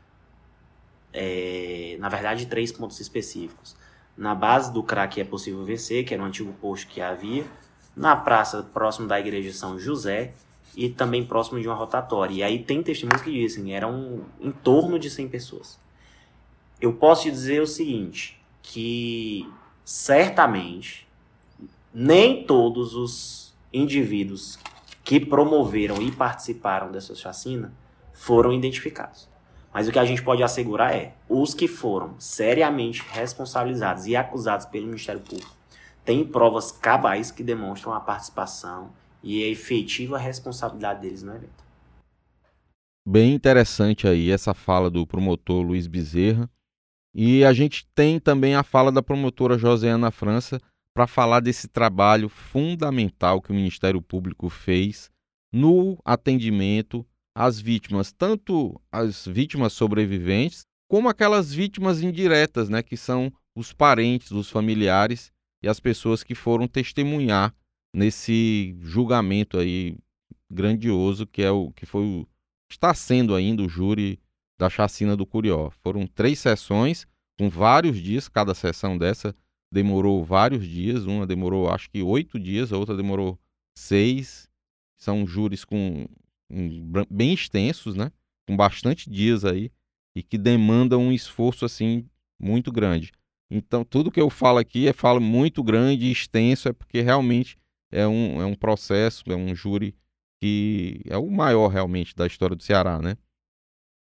É, 1.13 1.97
na 1.99 2.09
verdade, 2.09 2.47
três 2.47 2.71
pontos 2.71 3.01
específicos. 3.01 3.77
Na 4.17 4.35
base 4.35 4.73
do 4.73 4.83
crack 4.83 5.21
é 5.21 5.25
possível 5.25 5.65
vencer, 5.65 6.05
que 6.05 6.15
era 6.15 6.23
um 6.23 6.27
antigo 6.27 6.53
posto 6.55 6.87
que 6.87 7.01
havia, 7.01 7.45
na 7.97 8.15
praça 8.15 8.63
próximo 8.63 9.09
da 9.09 9.19
igreja 9.19 9.53
São 9.53 9.79
José 9.79 10.35
e 10.77 10.89
também 10.89 11.25
próximo 11.25 11.61
de 11.61 11.67
uma 11.67 11.75
rotatória. 11.75 12.35
E 12.35 12.43
aí 12.43 12.59
tem 12.63 12.83
testemunhos 12.83 13.23
que 13.23 13.33
dizem 13.33 13.75
eram 13.75 14.21
em 14.41 14.51
torno 14.51 14.99
de 14.99 15.11
100 15.11 15.29
pessoas. 15.29 15.79
Eu 16.81 16.93
posso 16.93 17.23
te 17.23 17.31
dizer 17.31 17.61
o 17.61 17.67
seguinte, 17.67 18.41
que 18.63 19.49
certamente 19.85 21.07
nem 21.93 22.45
todos 22.45 22.95
os 22.95 23.55
indivíduos 23.73 24.59
que 25.03 25.19
promoveram 25.19 26.01
e 26.01 26.11
participaram 26.13 26.91
dessa 26.91 27.15
chacina 27.15 27.73
foram 28.13 28.53
identificados. 28.53 29.29
Mas 29.73 29.89
o 29.89 29.93
que 29.93 29.99
a 29.99 30.05
gente 30.05 30.23
pode 30.23 30.43
assegurar 30.43 30.95
é, 30.95 31.15
os 31.29 31.55
que 31.55 31.69
foram 31.69 32.15
seriamente 32.19 33.05
responsabilizados 33.11 34.07
e 34.07 34.17
acusados 34.17 34.67
pelo 34.67 34.87
Ministério 34.87 35.21
Público 35.21 35.55
têm 36.05 36.25
provas 36.25 36.73
cabais 36.73 37.31
que 37.31 37.43
demonstram 37.43 37.93
a 37.93 38.01
participação 38.01 38.91
e 39.23 39.45
a 39.45 39.49
efetiva 39.49 40.19
responsabilidade 40.19 41.03
deles 41.03 41.23
no 41.23 41.35
evento. 41.35 41.65
Bem 43.07 43.35
interessante 43.35 44.07
aí 44.07 44.31
essa 44.31 44.55
fala 44.55 44.91
do 44.91 45.07
promotor 45.07 45.63
Luiz 45.63 45.87
Bezerra. 45.87 46.51
E 47.15 47.45
a 47.45 47.53
gente 47.53 47.87
tem 47.95 48.21
também 48.21 48.55
a 48.55 48.63
fala 48.63 48.93
da 48.93 49.03
promotora 49.03 49.59
Joséana 49.59 50.11
França 50.11 50.61
para 50.95 51.07
falar 51.07 51.41
desse 51.41 51.67
trabalho 51.67 52.29
fundamental 52.29 53.41
que 53.41 53.51
o 53.51 53.55
Ministério 53.55 54.01
Público 54.01 54.49
fez 54.49 55.11
no 55.53 55.99
atendimento 56.05 57.05
às 57.35 57.61
vítimas, 57.61 58.13
tanto 58.13 58.81
as 58.93 59.27
vítimas 59.27 59.73
sobreviventes, 59.73 60.65
como 60.89 61.09
aquelas 61.09 61.53
vítimas 61.53 62.03
indiretas, 62.03 62.69
né, 62.69 62.83
que 62.83 62.97
são 62.97 63.33
os 63.57 63.73
parentes, 63.73 64.31
os 64.31 64.51
familiares 64.51 65.33
e 65.63 65.69
as 65.69 65.81
pessoas 65.81 66.23
que 66.23 66.35
foram 66.35 66.67
testemunhar 66.67 67.55
nesse 67.95 68.77
julgamento 68.81 69.59
aí 69.59 69.97
grandioso 70.51 71.27
que 71.27 71.43
é 71.43 71.51
o 71.51 71.71
que 71.73 71.87
foi 71.87 72.05
o, 72.05 72.29
está 72.71 72.93
sendo 72.95 73.35
ainda 73.35 73.63
o 73.63 73.69
júri 73.69 74.19
da 74.59 74.69
chacina 74.69 75.17
do 75.17 75.27
Curió. 75.27 75.71
Foram 75.83 76.07
três 76.07 76.39
sessões 76.39 77.07
com 77.39 77.49
vários 77.49 78.01
dias, 78.01 78.29
cada 78.29 78.55
sessão 78.55 78.99
dessa 78.99 79.35
demorou 79.73 80.25
vários 80.25 80.67
dias, 80.67 81.05
uma 81.05 81.27
demorou 81.27 81.71
acho 81.71 81.89
que 81.91 82.03
oito 82.03 82.39
dias, 82.39 82.73
a 82.73 82.77
outra 82.77 82.97
demorou 82.97 83.39
seis. 83.75 84.49
São 84.99 85.27
júris 85.27 85.65
com 85.65 86.07
bem 87.09 87.33
extensos, 87.33 87.95
né? 87.95 88.13
Com 88.47 88.57
bastante 88.57 89.09
dias 89.09 89.45
aí 89.45 89.71
e 90.15 90.23
que 90.23 90.37
demandam 90.37 91.01
um 91.01 91.13
esforço 91.13 91.65
assim 91.65 92.07
muito 92.39 92.71
grande. 92.73 93.13
Então 93.51 93.85
tudo 93.85 94.11
que 94.11 94.21
eu 94.21 94.29
falo 94.29 94.59
aqui 94.59 94.87
é 94.89 94.93
falo 94.93 95.21
muito 95.21 95.63
grande 95.63 96.07
e 96.07 96.13
extenso 96.13 96.69
é 96.69 96.73
porque 96.73 97.01
realmente 97.01 97.57
é 97.91 98.07
um, 98.07 98.41
é 98.41 98.45
um 98.45 98.55
processo, 98.55 99.25
é 99.31 99.37
um 99.37 99.55
júri 99.55 99.95
que 100.41 101.03
é 101.07 101.19
o 101.19 101.31
maior 101.31 101.69
realmente 101.69 102.15
da 102.15 102.27
história 102.27 102.57
do 102.57 102.63
Ceará, 102.63 102.99
né? 102.99 103.17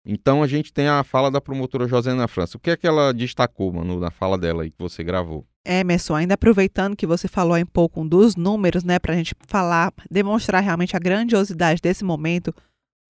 Então 0.04 0.42
a 0.42 0.46
gente 0.46 0.72
tem 0.72 0.86
a 0.86 1.02
fala 1.02 1.30
da 1.30 1.40
promotora 1.40 1.88
Josena 1.88 2.28
França. 2.28 2.56
O 2.56 2.60
que 2.60 2.70
é 2.70 2.76
que 2.76 2.86
ela 2.86 3.12
destacou, 3.12 3.72
mano, 3.72 3.98
na 3.98 4.10
fala 4.10 4.38
dela 4.38 4.62
aí 4.62 4.70
que 4.70 4.78
você 4.78 5.02
gravou? 5.02 5.44
Emerson, 5.66 6.14
ainda 6.14 6.34
aproveitando 6.34 6.96
que 6.96 7.06
você 7.06 7.26
falou 7.26 7.56
um 7.56 7.66
pouco 7.66 8.04
dos 8.08 8.36
números, 8.36 8.84
né, 8.84 9.00
para 9.00 9.14
a 9.14 9.16
gente 9.16 9.34
falar, 9.48 9.92
demonstrar 10.08 10.62
realmente 10.62 10.96
a 10.96 11.00
grandiosidade 11.00 11.80
desse 11.82 12.04
momento, 12.04 12.54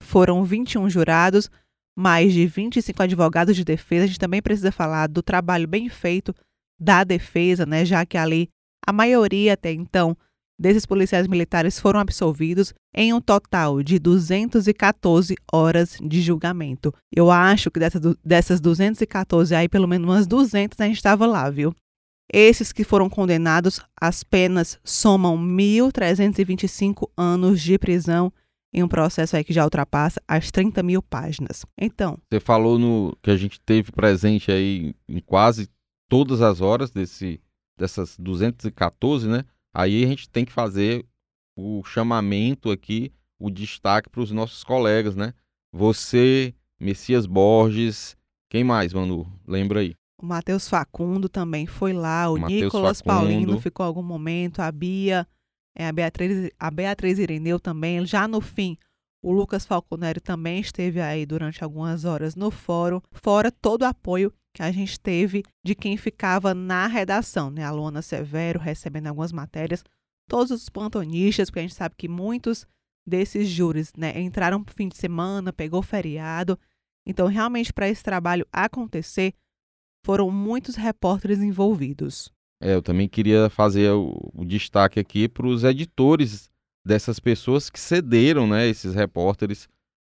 foram 0.02 0.42
21 0.42 0.88
jurados, 0.88 1.50
mais 1.94 2.32
de 2.32 2.46
25 2.46 3.02
advogados 3.02 3.54
de 3.54 3.64
defesa. 3.64 4.04
A 4.04 4.06
gente 4.06 4.18
também 4.18 4.40
precisa 4.40 4.72
falar 4.72 5.06
do 5.06 5.22
trabalho 5.22 5.68
bem 5.68 5.90
feito 5.90 6.34
da 6.80 7.04
defesa, 7.04 7.66
né, 7.66 7.84
já 7.84 8.06
que 8.06 8.16
ali 8.16 8.48
a 8.86 8.92
maioria 8.92 9.52
até 9.52 9.70
então 9.70 10.16
desses 10.58 10.86
policiais 10.86 11.26
militares 11.26 11.78
foram 11.78 12.00
absolvidos 12.00 12.72
em 12.94 13.12
um 13.12 13.20
total 13.20 13.82
de 13.82 13.98
214 13.98 15.34
horas 15.52 15.98
de 16.02 16.20
julgamento. 16.20 16.92
Eu 17.14 17.30
acho 17.30 17.70
que 17.70 17.78
dessas, 17.78 18.00
dessas 18.24 18.60
214 18.60 19.54
aí, 19.54 19.68
pelo 19.68 19.86
menos 19.86 20.08
umas 20.08 20.26
200 20.26 20.80
a 20.80 20.84
gente 20.86 20.96
estava 20.96 21.26
lá, 21.26 21.50
viu? 21.50 21.74
Esses 22.32 22.72
que 22.72 22.82
foram 22.82 23.08
condenados, 23.08 23.80
as 24.00 24.24
penas 24.24 24.80
somam 24.82 25.38
1.325 25.38 27.08
anos 27.16 27.60
de 27.60 27.78
prisão 27.78 28.32
em 28.74 28.82
um 28.82 28.88
processo 28.88 29.36
aí 29.36 29.44
que 29.44 29.52
já 29.52 29.64
ultrapassa 29.64 30.20
as 30.26 30.50
30 30.50 30.82
mil 30.82 31.00
páginas. 31.00 31.64
Então. 31.78 32.18
Você 32.28 32.40
falou 32.40 32.78
no 32.78 33.16
que 33.22 33.30
a 33.30 33.36
gente 33.36 33.60
teve 33.60 33.92
presente 33.92 34.50
aí 34.50 34.94
em 35.08 35.20
quase 35.20 35.68
todas 36.08 36.42
as 36.42 36.60
horas 36.60 36.90
desse, 36.90 37.40
dessas 37.78 38.16
214, 38.18 39.28
né? 39.28 39.44
Aí 39.78 40.02
a 40.04 40.06
gente 40.06 40.26
tem 40.30 40.42
que 40.42 40.52
fazer 40.52 41.04
o 41.54 41.84
chamamento 41.84 42.70
aqui, 42.70 43.12
o 43.38 43.50
destaque 43.50 44.08
para 44.08 44.22
os 44.22 44.30
nossos 44.30 44.64
colegas, 44.64 45.14
né? 45.14 45.34
Você, 45.70 46.54
Messias 46.80 47.26
Borges, 47.26 48.16
quem 48.48 48.64
mais, 48.64 48.94
Manu? 48.94 49.30
Lembra 49.46 49.80
aí. 49.80 49.94
O 50.18 50.24
Matheus 50.24 50.66
Facundo 50.66 51.28
também 51.28 51.66
foi 51.66 51.92
lá, 51.92 52.30
o, 52.30 52.36
o 52.36 52.46
Nicolas 52.46 53.02
Facundo. 53.02 53.28
Paulino 53.28 53.60
ficou 53.60 53.84
algum 53.84 54.02
momento, 54.02 54.60
a 54.60 54.72
Bia, 54.72 55.28
é, 55.76 55.86
a, 55.86 55.92
Beatriz, 55.92 56.50
a 56.58 56.70
Beatriz 56.70 57.18
Ireneu 57.18 57.60
também. 57.60 58.06
Já 58.06 58.26
no 58.26 58.40
fim, 58.40 58.78
o 59.22 59.30
Lucas 59.30 59.66
Falconeri 59.66 60.20
também 60.20 60.58
esteve 60.58 61.02
aí 61.02 61.26
durante 61.26 61.62
algumas 61.62 62.06
horas 62.06 62.34
no 62.34 62.50
fórum, 62.50 63.02
fora 63.12 63.52
todo 63.52 63.82
o 63.82 63.86
apoio 63.86 64.32
que 64.56 64.62
a 64.62 64.72
gente 64.72 64.98
teve 64.98 65.44
de 65.62 65.74
quem 65.74 65.98
ficava 65.98 66.54
na 66.54 66.86
redação, 66.86 67.50
né? 67.50 67.62
A 67.62 67.70
Luana 67.70 68.00
Severo 68.00 68.58
recebendo 68.58 69.08
algumas 69.08 69.30
matérias, 69.30 69.84
todos 70.26 70.50
os 70.50 70.70
plantonistas, 70.70 71.50
porque 71.50 71.58
a 71.58 71.62
gente 71.62 71.74
sabe 71.74 71.94
que 71.94 72.08
muitos 72.08 72.66
desses 73.06 73.46
júris 73.50 73.92
né, 73.94 74.18
entraram 74.18 74.60
no 74.60 74.64
fim 74.74 74.88
de 74.88 74.96
semana, 74.96 75.52
pegou 75.52 75.82
feriado. 75.82 76.58
Então, 77.06 77.26
realmente, 77.26 77.70
para 77.70 77.86
esse 77.86 78.02
trabalho 78.02 78.46
acontecer, 78.50 79.34
foram 80.02 80.30
muitos 80.30 80.74
repórteres 80.74 81.40
envolvidos. 81.40 82.32
É, 82.58 82.72
eu 82.72 82.80
também 82.80 83.06
queria 83.06 83.50
fazer 83.50 83.90
o, 83.90 84.32
o 84.32 84.42
destaque 84.42 84.98
aqui 84.98 85.28
para 85.28 85.46
os 85.46 85.64
editores 85.64 86.50
dessas 86.82 87.20
pessoas 87.20 87.68
que 87.68 87.78
cederam, 87.78 88.46
né, 88.46 88.66
esses 88.66 88.94
repórteres. 88.94 89.68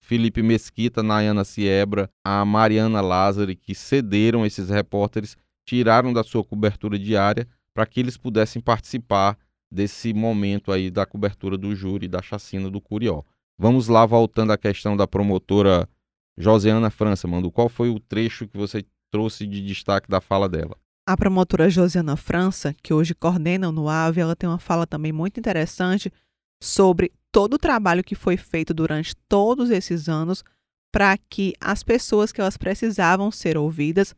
Felipe 0.09 0.41
Mesquita, 0.41 1.03
Nayana 1.03 1.43
Siebra, 1.43 2.09
a 2.25 2.43
Mariana 2.43 2.99
Lázari, 2.99 3.55
que 3.55 3.75
cederam 3.75 4.43
esses 4.43 4.67
repórteres, 4.67 5.37
tiraram 5.67 6.11
da 6.11 6.23
sua 6.23 6.43
cobertura 6.43 6.97
diária 6.97 7.47
para 7.75 7.85
que 7.85 7.99
eles 7.99 8.17
pudessem 8.17 8.59
participar 8.59 9.37
desse 9.71 10.11
momento 10.11 10.71
aí 10.71 10.89
da 10.89 11.05
cobertura 11.05 11.55
do 11.55 11.75
júri 11.75 12.07
da 12.07 12.23
chacina 12.23 12.71
do 12.71 12.81
Curió. 12.81 13.21
Vamos 13.55 13.87
lá, 13.87 14.03
voltando 14.03 14.51
à 14.51 14.57
questão 14.57 14.97
da 14.97 15.05
promotora 15.05 15.87
Josiana 16.35 16.89
França, 16.89 17.27
Mando. 17.27 17.51
Qual 17.51 17.69
foi 17.69 17.89
o 17.91 17.99
trecho 17.99 18.47
que 18.47 18.57
você 18.57 18.83
trouxe 19.11 19.45
de 19.45 19.63
destaque 19.63 20.09
da 20.09 20.19
fala 20.19 20.49
dela? 20.49 20.75
A 21.07 21.15
promotora 21.15 21.69
Josiana 21.69 22.15
França, 22.15 22.75
que 22.81 22.95
hoje 22.95 23.13
coordena 23.13 23.69
o 23.69 23.71
NUAV, 23.71 24.17
ela 24.17 24.35
tem 24.35 24.49
uma 24.49 24.57
fala 24.57 24.87
também 24.87 25.11
muito 25.11 25.39
interessante 25.39 26.11
sobre 26.59 27.11
todo 27.31 27.55
o 27.55 27.59
trabalho 27.59 28.03
que 28.03 28.15
foi 28.15 28.37
feito 28.37 28.73
durante 28.73 29.15
todos 29.27 29.69
esses 29.69 30.09
anos 30.09 30.43
para 30.91 31.17
que 31.17 31.53
as 31.59 31.83
pessoas 31.83 32.31
que 32.31 32.41
elas 32.41 32.57
precisavam 32.57 33.31
ser 33.31 33.57
ouvidas 33.57 34.15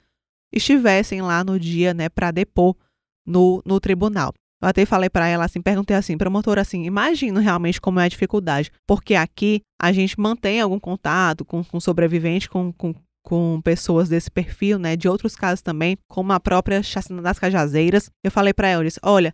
estivessem 0.54 1.22
lá 1.22 1.44
no 1.44 1.60
dia, 1.60 1.94
né, 1.94 2.10
para 2.10 2.32
depor 2.32 2.76
no, 3.26 3.62
no 3.66 3.80
tribunal. 3.80 4.34
Eu 4.62 4.68
até 4.68 4.86
falei 4.86 5.10
para 5.10 5.28
ela 5.28 5.46
assim, 5.46 5.62
perguntei 5.62 5.96
assim, 5.96 6.18
promotora, 6.18 6.62
assim, 6.62 6.84
imagino 6.86 7.40
realmente 7.40 7.82
como 7.82 8.00
é 8.00 8.06
a 8.06 8.10
dificuldade, 8.10 8.72
porque 8.86 9.16
aqui 9.16 9.62
a 9.82 9.92
gente 9.92 10.20
mantém 10.20 10.62
algum 10.62 10.80
contato 10.80 11.44
com, 11.44 11.64
com 11.64 11.80
sobrevivente, 11.80 12.48
com, 12.50 12.72
com, 12.74 12.94
com 13.24 13.60
pessoas 13.64 14.08
desse 14.08 14.30
perfil, 14.30 14.78
né, 14.78 14.96
de 14.96 15.10
outros 15.10 15.36
casos 15.36 15.62
também, 15.62 15.98
como 16.08 16.32
a 16.32 16.40
própria 16.40 16.84
chacina 16.84 17.22
das 17.22 17.40
cajazeiras. 17.40 18.10
Eu 18.24 18.30
falei 18.30 18.54
para 18.54 18.68
ela, 18.68 18.84
eu 18.84 18.88
disse, 18.88 19.00
olha, 19.02 19.34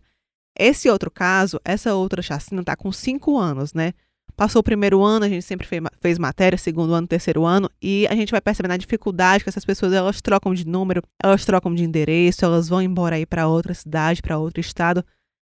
esse 0.57 0.89
outro 0.89 1.11
caso, 1.11 1.59
essa 1.63 1.93
outra 1.93 2.21
chacina 2.21 2.63
tá 2.63 2.75
com 2.75 2.91
cinco 2.91 3.37
anos, 3.37 3.73
né? 3.73 3.93
Passou 4.35 4.59
o 4.59 4.63
primeiro 4.63 5.03
ano, 5.03 5.25
a 5.25 5.29
gente 5.29 5.43
sempre 5.43 5.65
fez, 5.65 5.81
fez 5.99 6.19
matéria, 6.19 6.57
segundo 6.57 6.93
ano, 6.93 7.07
terceiro 7.07 7.43
ano, 7.43 7.69
e 7.81 8.05
a 8.07 8.15
gente 8.15 8.31
vai 8.31 8.39
percebendo 8.39 8.73
a 8.73 8.77
dificuldade 8.77 9.43
que 9.43 9.49
essas 9.49 9.65
pessoas 9.65 9.93
elas 9.93 10.21
trocam 10.21 10.53
de 10.53 10.67
número, 10.67 11.01
elas 11.23 11.43
trocam 11.43 11.73
de 11.73 11.83
endereço, 11.83 12.45
elas 12.45 12.69
vão 12.69 12.81
embora 12.81 13.15
aí 13.15 13.25
para 13.25 13.47
outra 13.47 13.73
cidade, 13.73 14.21
para 14.21 14.37
outro 14.37 14.61
estado. 14.61 15.03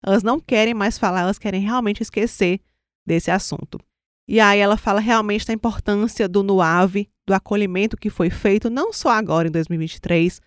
Elas 0.06 0.22
não 0.22 0.40
querem 0.40 0.76
mais 0.76 1.00
falar, 1.00 1.22
elas 1.22 1.40
querem 1.40 1.62
realmente 1.62 2.04
esquecer 2.04 2.60
desse 3.06 3.32
assunto. 3.32 3.80
E 4.28 4.40
aí 4.40 4.60
ela 4.60 4.78
fala 4.78 5.00
realmente 5.00 5.48
da 5.48 5.54
importância 5.54 6.28
do 6.28 6.44
NUAVE, 6.44 7.10
do 7.26 7.34
acolhimento 7.34 7.98
que 7.98 8.10
foi 8.12 8.30
feito 8.30 8.70
não 8.70 8.94
só 8.94 9.10
agora 9.10 9.48
em 9.48 9.52
2023, 9.52 10.40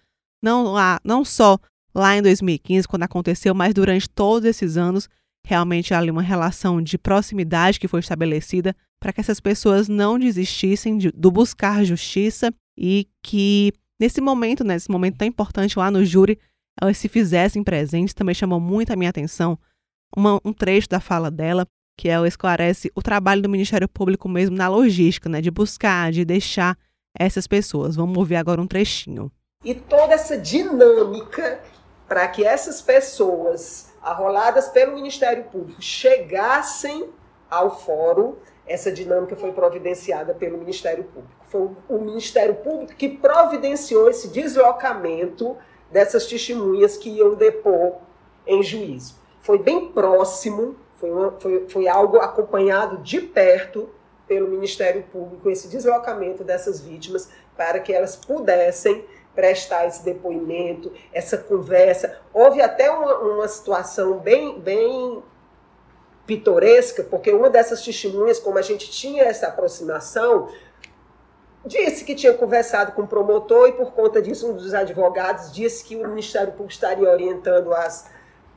não, 0.43 0.73
lá, 0.73 1.01
não 1.05 1.25
só 1.25 1.59
lá 1.95 2.17
em 2.17 2.23
2015, 2.23 2.87
quando 2.87 3.03
aconteceu, 3.05 3.55
mas 3.55 3.75
durante 3.75 4.09
todos 4.09 4.49
esses 4.49 4.77
anos, 4.77 5.09
realmente 5.47 5.95
há 5.95 5.99
ali 5.99 6.11
uma 6.11 6.23
relação 6.23 6.83
de 6.83 6.99
proximidade 6.99 7.81
que 7.81 7.89
foi 7.89 8.01
estabelecida 8.01 8.75
para 9.01 9.13
que 9.13 9.21
essas 9.21 9.41
pessoas 9.41 9.89
não 9.89 10.19
desistissem 10.19 10.99
de, 10.99 11.11
do 11.13 11.31
buscar 11.31 11.85
justiça 11.85 12.53
e 12.77 13.09
que 13.23 13.73
nesse 14.01 14.21
momento, 14.21 14.65
né, 14.65 14.75
nesse 14.75 14.91
momento 14.91 15.17
tão 15.17 15.27
importante 15.27 15.79
lá 15.79 15.91
no 15.91 16.05
júri, 16.05 16.39
elas 16.81 16.99
se 16.99 17.09
fizessem 17.09 17.63
presentes. 17.63 18.15
Também 18.15 18.35
chamou 18.35 18.61
muito 18.61 18.93
a 18.93 18.97
minha 18.97 19.11
atenção 19.11 19.59
uma, 20.17 20.41
um 20.45 20.53
trecho 20.53 20.89
da 20.89 21.01
fala 21.01 21.31
dela, 21.31 21.67
que 21.99 22.09
ela 22.09 22.29
esclarece 22.29 22.91
o 22.95 23.03
trabalho 23.03 23.43
do 23.43 23.49
Ministério 23.49 23.89
Público 23.89 24.29
mesmo 24.29 24.57
na 24.57 24.69
logística, 24.69 25.29
né, 25.29 25.41
de 25.41 25.51
buscar, 25.51 26.13
de 26.13 26.25
deixar 26.25 26.77
essas 27.19 27.47
pessoas. 27.47 27.97
Vamos 27.97 28.17
ouvir 28.17 28.37
agora 28.37 28.61
um 28.61 28.67
trechinho. 28.67 29.33
E 29.65 29.75
toda 29.75 30.15
essa 30.15 30.39
dinâmica 30.39 31.61
para 32.09 32.27
que 32.27 32.45
essas 32.45 32.81
pessoas 32.81 33.93
arroladas 34.03 34.69
pelo 34.69 34.95
Ministério 34.95 35.45
Público 35.45 35.83
chegassem 35.83 37.11
ao 37.51 37.79
fórum, 37.79 38.37
essa 38.67 38.91
dinâmica 38.91 39.37
foi 39.37 39.53
providenciada 39.53 40.35
pelo 40.35 40.59
Ministério 40.59 41.05
Público. 41.05 41.45
Foi 41.49 41.71
o 41.89 41.99
Ministério 41.99 42.55
Público 42.57 42.95
que 42.95 43.09
providenciou 43.09 44.09
esse 44.09 44.29
deslocamento 44.29 45.57
dessas 45.91 46.27
testemunhas 46.27 46.97
que 46.97 47.11
iam 47.11 47.35
depor 47.35 47.97
em 48.47 48.63
juízo. 48.63 49.17
Foi 49.41 49.59
bem 49.59 49.89
próximo, 49.89 50.77
foi, 50.97 51.11
uma, 51.11 51.33
foi, 51.39 51.69
foi 51.69 51.89
algo 51.89 52.19
acompanhado 52.19 52.99
de 52.99 53.21
perto 53.21 53.89
pelo 54.27 54.49
Ministério 54.49 55.03
Público, 55.05 55.49
esse 55.49 55.69
deslocamento 55.69 56.45
dessas 56.45 56.81
vítimas, 56.81 57.31
para 57.57 57.81
que 57.81 57.93
elas 57.93 58.15
pudessem 58.15 59.05
prestar 59.35 59.87
esse 59.87 60.05
depoimento, 60.05 60.93
essa 61.13 61.39
conversa. 61.39 62.19
Houve 62.33 62.61
até 62.61 62.91
uma, 62.91 63.19
uma 63.19 63.49
situação 63.49 64.19
bem, 64.19 64.59
bem 64.61 65.23
pitoresca, 66.27 67.03
porque 67.03 67.33
uma 67.33 67.49
dessas 67.49 67.83
testemunhas, 67.83 68.39
como 68.39 68.59
a 68.59 68.63
gente 68.63 68.91
tinha 68.91 69.25
essa 69.25 69.49
aproximação, 69.49 70.49
disse 71.65 72.05
que 72.05 72.15
tinha 72.15 72.35
conversado 72.35 72.93
com 72.93 73.03
o 73.03 73.07
promotor 73.07 73.69
e 73.69 73.73
por 73.73 73.93
conta 73.93 74.21
disso 74.21 74.51
um 74.51 74.55
dos 74.55 74.75
advogados 74.75 75.53
disse 75.53 75.85
que 75.85 75.97
o 75.97 76.09
Ministério 76.09 76.53
Público 76.53 76.73
estaria 76.73 77.09
orientando 77.09 77.73
as, 77.73 78.11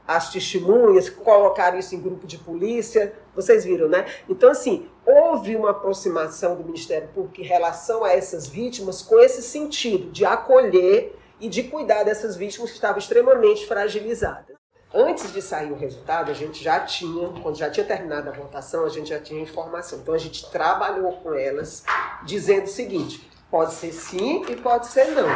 as 0.07 0.31
testemunhas, 0.31 1.09
colocaram 1.09 1.77
isso 1.79 1.95
em 1.95 2.01
grupo 2.01 2.27
de 2.27 2.37
polícia, 2.37 3.13
vocês 3.35 3.63
viram, 3.63 3.87
né? 3.87 4.05
Então, 4.27 4.49
assim, 4.49 4.87
houve 5.05 5.55
uma 5.55 5.71
aproximação 5.71 6.55
do 6.55 6.63
Ministério 6.63 7.07
Público 7.09 7.41
em 7.41 7.45
relação 7.45 8.03
a 8.03 8.11
essas 8.11 8.47
vítimas 8.47 9.01
com 9.01 9.19
esse 9.19 9.41
sentido 9.41 10.11
de 10.11 10.25
acolher 10.25 11.15
e 11.39 11.49
de 11.49 11.63
cuidar 11.63 12.03
dessas 12.03 12.35
vítimas 12.35 12.69
que 12.69 12.75
estavam 12.75 12.99
extremamente 12.99 13.65
fragilizadas. 13.65 14.55
Antes 14.93 15.31
de 15.31 15.41
sair 15.41 15.71
o 15.71 15.75
resultado, 15.75 16.29
a 16.29 16.33
gente 16.33 16.61
já 16.61 16.81
tinha, 16.81 17.29
quando 17.41 17.55
já 17.55 17.69
tinha 17.69 17.85
terminado 17.85 18.27
a 18.27 18.33
votação, 18.33 18.83
a 18.83 18.89
gente 18.89 19.09
já 19.09 19.19
tinha 19.19 19.41
informação. 19.41 19.99
Então 19.99 20.13
a 20.13 20.17
gente 20.17 20.51
trabalhou 20.51 21.13
com 21.13 21.33
elas 21.33 21.85
dizendo 22.25 22.65
o 22.65 22.69
seguinte: 22.69 23.31
pode 23.51 23.73
ser 23.73 23.91
sim 23.91 24.45
e 24.49 24.55
pode 24.55 24.87
ser 24.87 25.07
não. 25.11 25.27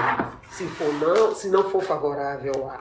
Se 0.50 0.66
for 0.68 0.92
não, 0.94 1.36
se 1.36 1.50
não 1.50 1.70
for 1.70 1.84
favorável 1.84 2.70
a, 2.70 2.74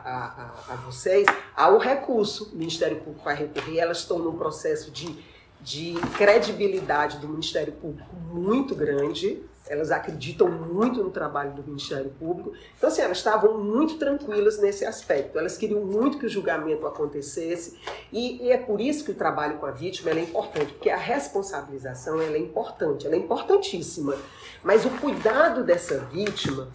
a, 0.69 0.75
a 0.75 0.77
vocês, 0.77 1.27
há 1.57 1.69
o 1.69 1.79
recurso. 1.79 2.53
O 2.53 2.57
Ministério 2.57 2.99
Público 2.99 3.25
vai 3.25 3.35
recorrer, 3.35 3.81
elas 3.81 3.99
estão 3.99 4.19
num 4.21 4.39
processo 4.39 4.93
de, 4.93 5.19
de 5.61 5.95
credibilidade 6.17 7.19
do 7.19 7.29
Ministério 7.29 7.73
Público 7.73 8.15
muito 8.33 8.77
grande 8.77 9.43
elas 9.67 9.91
acreditam 9.91 10.49
muito 10.49 11.03
no 11.03 11.11
trabalho 11.11 11.53
do 11.53 11.63
Ministério 11.63 12.11
Público. 12.19 12.53
Então, 12.77 12.89
assim, 12.89 13.01
elas 13.01 13.19
estavam 13.19 13.59
muito 13.59 13.99
tranquilas 13.99 14.59
nesse 14.59 14.85
aspecto. 14.85 15.39
Elas 15.39 15.57
queriam 15.57 15.81
muito 15.81 16.19
que 16.19 16.27
o 16.27 16.29
julgamento 16.29 16.87
acontecesse. 16.87 17.79
E, 18.13 18.43
e 18.45 18.51
é 18.51 18.59
por 18.59 18.81
isso 18.81 19.05
que 19.05 19.11
o 19.11 19.15
trabalho 19.15 19.59
com 19.59 19.67
a 19.67 19.71
vítima 19.71 20.11
é 20.11 20.21
importante, 20.21 20.73
porque 20.75 20.91
a 20.91 20.97
responsabilização 20.97 22.21
é 22.21 22.39
importante, 22.39 23.07
ela 23.07 23.15
é 23.15 23.19
importantíssima. 23.19 24.17
Mas 24.63 24.85
o 24.85 24.91
cuidado 24.91 25.65
dessa 25.65 25.99
vítima, 25.99 26.69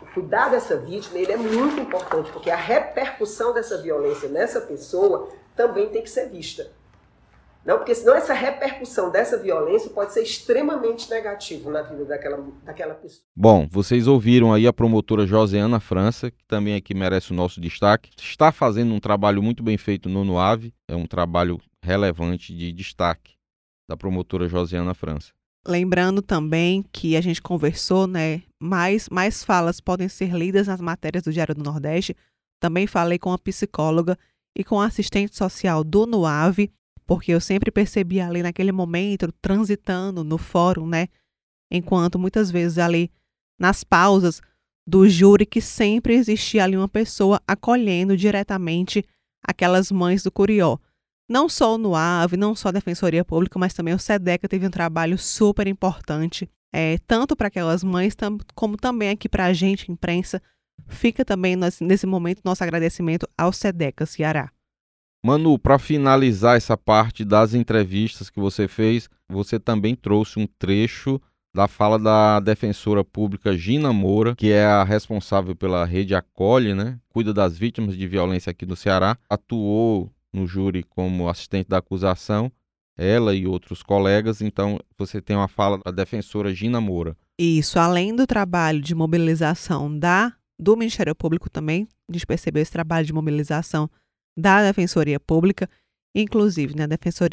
o 0.00 0.06
cuidado 0.14 0.52
dessa 0.52 0.76
vítima, 0.76 1.18
ele 1.18 1.32
é 1.32 1.36
muito 1.36 1.78
importante, 1.80 2.30
porque 2.32 2.50
a 2.50 2.56
repercussão 2.56 3.52
dessa 3.52 3.76
violência 3.78 4.28
nessa 4.28 4.60
pessoa 4.60 5.28
também 5.54 5.88
tem 5.90 6.02
que 6.02 6.10
ser 6.10 6.28
vista. 6.30 6.70
Não, 7.64 7.78
porque 7.78 7.94
senão 7.94 8.14
essa 8.14 8.34
repercussão 8.34 9.10
dessa 9.10 9.38
violência 9.38 9.88
pode 9.90 10.12
ser 10.12 10.22
extremamente 10.22 11.08
negativo 11.08 11.70
na 11.70 11.82
vida 11.82 12.04
daquela, 12.04 12.46
daquela 12.62 12.94
pessoa. 12.94 13.24
Bom, 13.34 13.66
vocês 13.70 14.06
ouviram 14.06 14.52
aí 14.52 14.66
a 14.66 14.72
promotora 14.72 15.26
Josiana 15.26 15.80
França, 15.80 16.30
que 16.30 16.44
também 16.46 16.74
aqui 16.74 16.92
merece 16.94 17.32
o 17.32 17.34
nosso 17.34 17.60
destaque. 17.60 18.10
Está 18.20 18.52
fazendo 18.52 18.92
um 18.92 19.00
trabalho 19.00 19.42
muito 19.42 19.62
bem 19.62 19.78
feito 19.78 20.08
no 20.08 20.24
NUAVE, 20.24 20.74
é 20.86 20.94
um 20.94 21.06
trabalho 21.06 21.58
relevante 21.82 22.54
de 22.54 22.70
destaque 22.70 23.34
da 23.88 23.96
promotora 23.96 24.46
Josiana 24.46 24.92
França. 24.92 25.32
Lembrando 25.66 26.20
também 26.20 26.84
que 26.92 27.16
a 27.16 27.22
gente 27.22 27.40
conversou, 27.40 28.06
né? 28.06 28.42
Mais, 28.60 29.08
mais 29.08 29.42
falas 29.42 29.80
podem 29.80 30.08
ser 30.08 30.30
lidas 30.34 30.66
nas 30.66 30.80
matérias 30.80 31.22
do 31.22 31.32
Diário 31.32 31.54
do 31.54 31.64
Nordeste. 31.64 32.14
Também 32.60 32.86
falei 32.86 33.18
com 33.18 33.32
a 33.32 33.38
psicóloga 33.38 34.18
e 34.54 34.62
com 34.62 34.78
a 34.78 34.86
assistente 34.86 35.34
social 35.34 35.82
do 35.82 36.06
NUAVE 36.06 36.70
porque 37.06 37.32
eu 37.32 37.40
sempre 37.40 37.70
percebi 37.70 38.20
ali 38.20 38.42
naquele 38.42 38.72
momento, 38.72 39.32
transitando 39.40 40.24
no 40.24 40.38
fórum, 40.38 40.86
né? 40.86 41.08
Enquanto 41.70 42.18
muitas 42.18 42.50
vezes 42.50 42.78
ali 42.78 43.10
nas 43.58 43.84
pausas 43.84 44.40
do 44.86 45.08
júri 45.08 45.46
que 45.46 45.60
sempre 45.60 46.14
existia 46.14 46.64
ali 46.64 46.76
uma 46.76 46.88
pessoa 46.88 47.40
acolhendo 47.46 48.16
diretamente 48.16 49.04
aquelas 49.42 49.90
mães 49.90 50.22
do 50.22 50.30
Curió. 50.30 50.78
Não 51.28 51.48
só 51.48 51.78
no 51.78 51.94
AVE, 51.94 52.36
não 52.36 52.54
só 52.54 52.68
a 52.68 52.72
Defensoria 52.72 53.24
Pública, 53.24 53.58
mas 53.58 53.72
também 53.72 53.94
o 53.94 53.98
SEDECA 53.98 54.46
teve 54.46 54.66
um 54.66 54.70
trabalho 54.70 55.16
super 55.16 55.66
importante, 55.66 56.50
é, 56.72 56.98
tanto 57.06 57.34
para 57.34 57.48
aquelas 57.48 57.82
mães, 57.82 58.14
tam, 58.14 58.38
como 58.54 58.76
também 58.76 59.08
aqui 59.08 59.28
para 59.28 59.46
a 59.46 59.52
gente, 59.52 59.90
imprensa. 59.90 60.42
Fica 60.86 61.24
também 61.24 61.56
nesse 61.80 62.06
momento 62.06 62.42
nosso 62.44 62.62
agradecimento 62.62 63.26
ao 63.38 63.52
SEDECA 63.52 64.04
Ceará. 64.04 64.50
Manu, 65.24 65.58
para 65.58 65.78
finalizar 65.78 66.54
essa 66.54 66.76
parte 66.76 67.24
das 67.24 67.54
entrevistas 67.54 68.28
que 68.28 68.38
você 68.38 68.68
fez, 68.68 69.08
você 69.26 69.58
também 69.58 69.94
trouxe 69.94 70.38
um 70.38 70.46
trecho 70.46 71.18
da 71.54 71.66
fala 71.66 71.98
da 71.98 72.40
defensora 72.40 73.02
pública 73.02 73.56
Gina 73.56 73.90
Moura, 73.90 74.36
que 74.36 74.52
é 74.52 74.66
a 74.66 74.84
responsável 74.84 75.56
pela 75.56 75.86
rede 75.86 76.14
Acolhe, 76.14 76.74
né? 76.74 76.98
Cuida 77.08 77.32
das 77.32 77.56
vítimas 77.56 77.96
de 77.96 78.06
violência 78.06 78.50
aqui 78.50 78.66
no 78.66 78.76
Ceará, 78.76 79.16
atuou 79.30 80.12
no 80.30 80.46
júri 80.46 80.82
como 80.82 81.26
assistente 81.26 81.70
da 81.70 81.78
acusação, 81.78 82.52
ela 82.94 83.34
e 83.34 83.46
outros 83.46 83.82
colegas. 83.82 84.42
Então, 84.42 84.78
você 84.98 85.22
tem 85.22 85.34
uma 85.34 85.48
fala 85.48 85.78
da 85.82 85.90
defensora 85.90 86.54
Gina 86.54 86.82
Moura. 86.82 87.16
Isso, 87.38 87.78
além 87.78 88.14
do 88.14 88.26
trabalho 88.26 88.82
de 88.82 88.94
mobilização 88.94 89.98
da 89.98 90.34
do 90.58 90.76
Ministério 90.76 91.14
Público 91.14 91.48
também, 91.48 91.88
a 92.10 92.12
gente 92.12 92.26
percebeu 92.26 92.62
esse 92.62 92.70
trabalho 92.70 93.06
de 93.06 93.12
mobilização 93.12 93.88
da 94.36 94.62
Defensoria 94.62 95.20
Pública, 95.20 95.68
inclusive 96.14 96.76
né, 96.76 96.86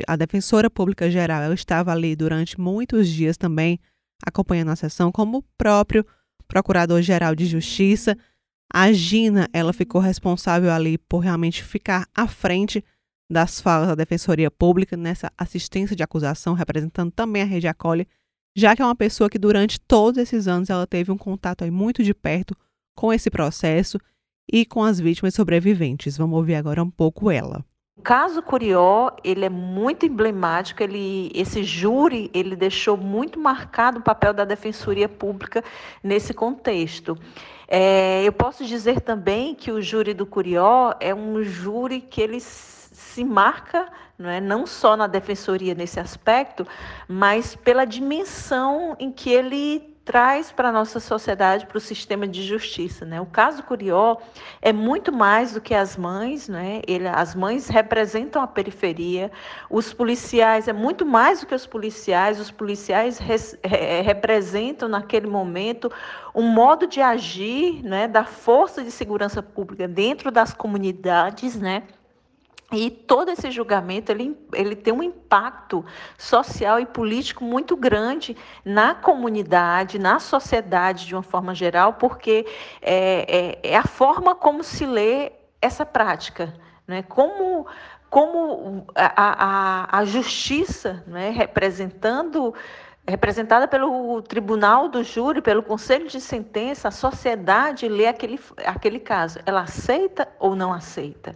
a, 0.08 0.16
Defensora 0.16 0.70
Pública 0.70 1.10
Geral, 1.10 1.54
estava 1.54 1.92
ali 1.92 2.16
durante 2.16 2.60
muitos 2.60 3.08
dias 3.08 3.38
também 3.38 3.80
acompanhando 4.26 4.70
a 4.70 4.76
sessão, 4.76 5.12
como 5.12 5.40
o 5.40 5.44
próprio 5.58 6.06
Procurador-Geral 6.48 7.36
de 7.36 7.46
Justiça. 7.46 8.18
A 8.74 8.92
Gina, 8.92 9.50
ela 9.52 9.74
ficou 9.74 10.00
responsável 10.00 10.72
ali 10.72 10.98
por 10.98 11.20
realmente 11.20 11.64
ficar 11.64 12.08
à 12.16 12.28
frente 12.28 12.84
das 13.30 13.60
falas 13.60 13.88
da 13.88 13.96
Defensoria 13.96 14.52
Pública 14.52 14.96
nessa 14.98 15.32
assistência 15.38 15.96
de 15.96 16.04
acusação, 16.04 16.54
representando 16.54 17.12
também 17.12 17.42
a 17.42 17.46
Rede 17.46 17.68
Acolhe, 17.68 18.08
já 18.56 18.76
que 18.76 18.82
é 18.82 18.86
uma 18.86 18.96
pessoa 18.96 19.30
que 19.30 19.40
durante 19.40 19.80
todos 19.80 20.22
esses 20.22 20.48
anos 20.48 20.70
ela 20.70 20.86
teve 20.86 21.12
um 21.12 21.18
contato 21.18 21.64
aí 21.64 21.72
muito 21.72 22.04
de 22.04 22.14
perto 22.14 22.56
com 22.96 23.12
esse 23.14 23.30
processo 23.30 23.98
e 24.52 24.66
com 24.66 24.84
as 24.84 25.00
vítimas 25.00 25.34
sobreviventes. 25.34 26.18
Vamos 26.18 26.38
ouvir 26.38 26.56
agora 26.56 26.84
um 26.84 26.90
pouco 26.90 27.32
ela. 27.32 27.64
O 27.98 28.02
caso 28.02 28.42
Curió, 28.42 29.12
ele 29.24 29.46
é 29.46 29.50
muito 29.50 30.06
emblemático, 30.06 30.82
ele, 30.82 31.32
esse 31.36 31.64
júri, 31.64 32.32
ele 32.34 32.56
deixou 32.56 32.98
muito 32.98 33.40
marcado 33.40 34.00
o 34.00 34.02
papel 34.02 34.34
da 34.34 34.44
Defensoria 34.44 35.08
Pública 35.08 35.64
nesse 36.04 36.34
contexto. 36.34 37.16
É, 37.68 38.24
eu 38.24 38.34
posso 38.34 38.66
dizer 38.66 39.02
também 39.02 39.54
que 39.54 39.72
o 39.72 39.82
júri 39.82 40.14
do 40.14 40.26
Curió 40.26 40.94
é 41.00 41.14
um 41.14 41.44
júri 41.44 42.02
que 42.02 42.20
ele 42.22 42.40
se 42.40 43.24
marca 43.24 43.88
não, 44.22 44.30
é, 44.30 44.40
não 44.40 44.68
só 44.68 44.96
na 44.96 45.08
defensoria 45.08 45.74
nesse 45.74 46.00
aspecto, 46.00 46.66
mas 47.08 47.56
pela 47.56 47.86
dimensão 47.86 48.96
em 49.00 49.12
que 49.12 49.30
ele 49.30 49.91
traz 50.12 50.52
para 50.52 50.68
a 50.68 50.72
nossa 50.74 51.00
sociedade, 51.00 51.66
para 51.66 51.78
o 51.78 51.80
sistema 51.80 52.28
de 52.28 52.44
justiça. 52.44 53.06
Né? 53.06 53.22
O 53.22 53.26
caso 53.26 53.64
Curió 53.64 54.18
é 54.62 54.74
muito 54.74 55.10
mais 55.10 55.54
do 55.54 55.62
que 55.62 55.74
as 55.74 55.96
mães, 55.96 56.50
né? 56.50 56.82
Ele, 56.86 57.08
as 57.08 57.34
mães 57.34 57.70
representam 57.70 58.42
a 58.42 58.48
periferia, 58.48 59.32
os 59.70 59.94
policiais 59.94 60.68
é 60.68 60.74
muito 60.74 61.06
mais 61.06 61.40
do 61.40 61.46
que 61.46 61.56
os 61.56 61.66
policiais, 61.66 62.42
os 62.42 62.52
policiais 62.52 63.20
res, 63.20 63.58
re, 63.64 64.02
representam 64.02 64.90
naquele 64.90 65.28
momento 65.28 65.90
um 66.36 66.44
modo 66.44 66.88
de 66.88 67.00
agir 67.00 67.82
né, 67.82 68.06
da 68.06 68.26
força 68.26 68.84
de 68.84 68.92
segurança 68.92 69.42
pública 69.42 69.88
dentro 69.88 70.30
das 70.30 70.54
comunidades, 70.54 71.56
né? 71.56 71.84
E 72.72 72.90
todo 72.90 73.30
esse 73.30 73.52
julgamento 73.52 74.14
ele, 74.14 74.38
ele 74.54 74.78
tem 74.78 74.94
um 74.94 75.04
impacto 75.04 75.84
social 76.18 76.80
e 76.80 76.86
político 76.86 77.44
muito 77.44 77.76
grande 77.76 78.36
na 78.64 78.96
comunidade, 78.96 80.00
na 80.00 80.20
sociedade 80.20 81.06
de 81.06 81.14
uma 81.14 81.22
forma 81.22 81.54
geral, 81.54 81.94
porque 81.94 82.46
é, 82.82 83.60
é, 83.64 83.72
é 83.74 83.78
a 83.78 83.84
forma 83.84 84.34
como 84.36 84.64
se 84.64 84.86
lê 84.86 85.34
essa 85.62 85.86
prática, 85.86 86.54
né? 86.88 87.04
como, 87.04 87.68
como 88.10 88.86
a, 88.96 89.12
a, 89.16 90.00
a 90.00 90.06
justiça 90.06 91.04
né? 91.06 91.30
representando 91.30 92.54
representada 93.06 93.68
pelo 93.68 94.22
tribunal 94.22 94.88
do 94.88 95.04
júri, 95.04 95.42
pelo 95.42 95.64
conselho 95.64 96.08
de 96.08 96.22
sentença, 96.22 96.88
a 96.88 96.92
sociedade 96.92 97.90
lê 97.90 98.08
aquele, 98.08 98.40
aquele 98.64 99.00
caso. 99.00 99.40
Ela 99.46 99.62
aceita 99.62 100.28
ou 100.40 100.56
não 100.56 100.72
aceita? 100.72 101.36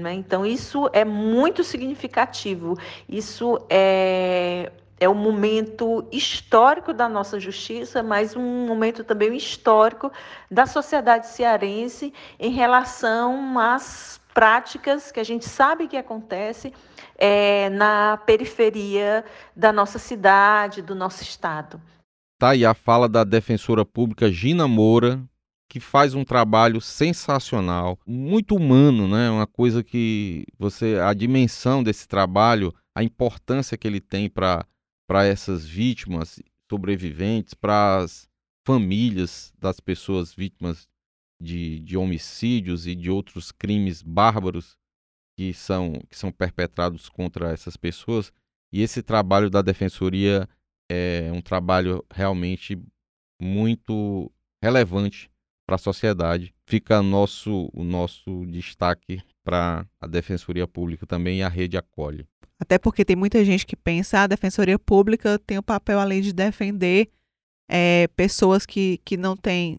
Né? 0.00 0.14
Então, 0.14 0.44
isso 0.44 0.88
é 0.92 1.04
muito 1.04 1.62
significativo. 1.62 2.76
Isso 3.08 3.58
é, 3.68 4.72
é 4.98 5.08
um 5.08 5.14
momento 5.14 6.06
histórico 6.10 6.92
da 6.92 7.08
nossa 7.08 7.38
justiça, 7.38 8.02
mas 8.02 8.34
um 8.34 8.66
momento 8.66 9.04
também 9.04 9.36
histórico 9.36 10.10
da 10.50 10.66
sociedade 10.66 11.28
cearense 11.28 12.12
em 12.38 12.50
relação 12.50 13.58
às 13.58 14.20
práticas 14.32 15.10
que 15.10 15.20
a 15.20 15.24
gente 15.24 15.46
sabe 15.46 15.88
que 15.88 15.96
acontece 15.96 16.72
é, 17.16 17.68
na 17.70 18.18
periferia 18.24 19.24
da 19.54 19.72
nossa 19.72 19.98
cidade, 19.98 20.82
do 20.82 20.94
nosso 20.94 21.22
estado. 21.22 21.80
Tá 22.38 22.50
aí 22.50 22.64
a 22.64 22.72
fala 22.72 23.08
da 23.08 23.22
defensora 23.22 23.84
pública 23.84 24.30
Gina 24.30 24.66
Moura, 24.66 25.20
que 25.70 25.78
faz 25.78 26.16
um 26.16 26.24
trabalho 26.24 26.80
sensacional, 26.80 27.96
muito 28.04 28.56
humano, 28.56 29.06
né? 29.06 29.30
Uma 29.30 29.46
coisa 29.46 29.84
que 29.84 30.44
você 30.58 30.98
a 30.98 31.14
dimensão 31.14 31.80
desse 31.80 32.08
trabalho, 32.08 32.74
a 32.92 33.04
importância 33.04 33.78
que 33.78 33.86
ele 33.86 34.00
tem 34.00 34.28
para 34.28 34.66
para 35.08 35.24
essas 35.24 35.64
vítimas 35.64 36.40
sobreviventes, 36.68 37.54
para 37.54 37.98
as 37.98 38.28
famílias 38.66 39.52
das 39.58 39.80
pessoas 39.80 40.34
vítimas 40.34 40.88
de, 41.40 41.80
de 41.80 41.96
homicídios 41.96 42.86
e 42.86 42.94
de 42.94 43.10
outros 43.10 43.50
crimes 43.50 44.02
bárbaros 44.02 44.76
que 45.36 45.52
são, 45.52 45.94
que 46.08 46.16
são 46.16 46.30
perpetrados 46.30 47.08
contra 47.08 47.50
essas 47.50 47.76
pessoas. 47.76 48.32
E 48.72 48.82
esse 48.82 49.02
trabalho 49.02 49.50
da 49.50 49.62
defensoria 49.62 50.48
é 50.88 51.30
um 51.32 51.40
trabalho 51.40 52.04
realmente 52.12 52.80
muito 53.40 54.30
relevante 54.62 55.30
para 55.70 55.76
a 55.76 55.78
sociedade. 55.78 56.52
Fica 56.66 57.00
nosso, 57.00 57.70
o 57.72 57.84
nosso 57.84 58.44
destaque 58.46 59.22
para 59.44 59.86
a 60.00 60.06
Defensoria 60.08 60.66
Pública 60.66 61.06
também 61.06 61.38
e 61.38 61.42
a 61.44 61.48
rede 61.48 61.76
acolhe. 61.76 62.26
Até 62.58 62.76
porque 62.76 63.04
tem 63.04 63.14
muita 63.14 63.44
gente 63.44 63.64
que 63.64 63.76
pensa 63.76 64.16
que 64.16 64.22
a 64.24 64.26
Defensoria 64.26 64.80
Pública 64.80 65.38
tem 65.38 65.58
o 65.58 65.62
papel, 65.62 66.00
além 66.00 66.22
de 66.22 66.32
defender 66.32 67.08
é, 67.70 68.08
pessoas 68.16 68.66
que, 68.66 69.00
que 69.04 69.16
não 69.16 69.36
têm 69.36 69.78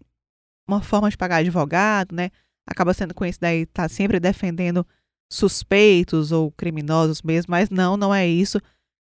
uma 0.66 0.82
forma 0.82 1.10
de 1.10 1.18
pagar 1.18 1.38
advogado, 1.38 2.16
né? 2.16 2.30
Acaba 2.66 2.94
sendo 2.94 3.14
conhecida 3.14 3.48
aí, 3.48 3.66
tá 3.66 3.90
sempre 3.90 4.18
defendendo 4.18 4.88
suspeitos 5.30 6.32
ou 6.32 6.52
criminosos 6.52 7.22
mesmo, 7.22 7.52
mas 7.52 7.70
não, 7.70 7.98
não 7.98 8.16
é 8.16 8.26
isso. 8.26 8.62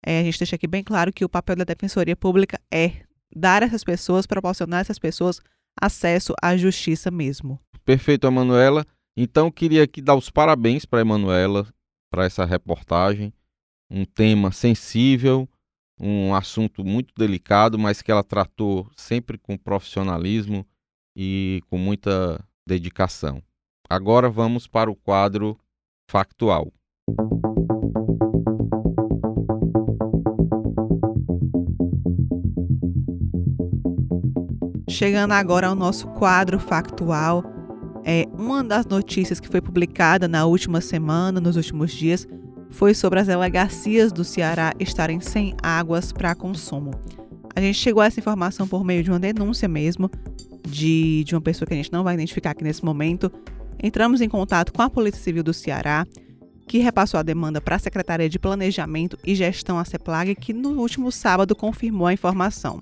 É, 0.05 0.21
a 0.21 0.23
gente 0.23 0.39
deixa 0.39 0.55
aqui 0.55 0.65
bem 0.65 0.81
claro 0.81 1.11
que 1.11 1.25
o 1.25 1.29
papel 1.29 1.57
da 1.57 1.65
Defensoria 1.65 2.15
Pública 2.15 2.57
é 2.71 3.01
dar 3.35 3.63
essas 3.63 3.83
pessoas, 3.83 4.25
proporcionar 4.25 4.79
essas 4.79 4.97
pessoas 4.97 5.41
acesso 5.81 6.33
à 6.41 6.55
justiça 6.57 7.09
mesmo. 7.09 7.59
Perfeito, 7.85 8.27
Emanuela. 8.27 8.85
Então, 9.15 9.51
queria 9.51 9.83
aqui 9.83 10.01
dar 10.01 10.15
os 10.15 10.29
parabéns 10.29 10.85
para 10.85 10.99
a 10.99 11.01
Emanuela 11.01 11.67
para 12.11 12.25
essa 12.25 12.45
reportagem. 12.45 13.33
Um 13.89 14.05
tema 14.05 14.51
sensível, 14.51 15.49
um 15.99 16.33
assunto 16.33 16.83
muito 16.83 17.13
delicado, 17.17 17.77
mas 17.77 18.01
que 18.01 18.11
ela 18.11 18.23
tratou 18.23 18.89
sempre 18.95 19.37
com 19.37 19.57
profissionalismo 19.57 20.65
e 21.15 21.61
com 21.69 21.77
muita 21.77 22.43
dedicação. 22.67 23.41
Agora 23.89 24.29
vamos 24.29 24.67
para 24.67 24.91
o 24.91 24.95
quadro 24.95 25.59
factual. 26.09 26.71
Chegando 34.89 35.33
agora 35.33 35.67
ao 35.67 35.75
nosso 35.75 36.07
quadro 36.07 36.59
factual, 36.59 37.43
é 38.03 38.25
uma 38.33 38.63
das 38.63 38.87
notícias 38.87 39.39
que 39.39 39.47
foi 39.47 39.61
publicada 39.61 40.27
na 40.27 40.47
última 40.47 40.81
semana, 40.81 41.39
nos 41.39 41.55
últimos 41.55 41.91
dias, 41.91 42.27
foi 42.71 42.95
sobre 42.95 43.19
as 43.19 43.27
delegacias 43.27 44.11
do 44.11 44.23
Ceará 44.23 44.73
estarem 44.79 45.19
sem 45.19 45.55
águas 45.61 46.11
para 46.11 46.33
consumo. 46.33 46.89
A 47.55 47.61
gente 47.61 47.77
chegou 47.77 48.01
a 48.01 48.07
essa 48.07 48.19
informação 48.19 48.67
por 48.67 48.83
meio 48.83 49.03
de 49.03 49.11
uma 49.11 49.19
denúncia 49.19 49.67
mesmo, 49.67 50.09
de, 50.67 51.23
de 51.23 51.35
uma 51.35 51.41
pessoa 51.41 51.67
que 51.67 51.73
a 51.75 51.77
gente 51.77 51.93
não 51.93 52.03
vai 52.03 52.15
identificar 52.15 52.51
aqui 52.51 52.63
nesse 52.63 52.83
momento. 52.83 53.31
Entramos 53.81 54.21
em 54.21 54.27
contato 54.27 54.73
com 54.73 54.81
a 54.81 54.89
Polícia 54.89 55.21
Civil 55.21 55.43
do 55.43 55.53
Ceará, 55.53 56.03
que 56.67 56.79
repassou 56.79 57.19
a 57.19 57.23
demanda 57.23 57.61
para 57.61 57.75
a 57.75 57.79
Secretaria 57.79 58.27
de 58.27 58.39
Planejamento 58.39 59.19
e 59.23 59.35
Gestão, 59.35 59.77
a 59.77 59.85
CEPLAG, 59.85 60.33
que 60.33 60.51
no 60.51 60.79
último 60.81 61.11
sábado 61.11 61.55
confirmou 61.55 62.07
a 62.07 62.13
informação. 62.13 62.81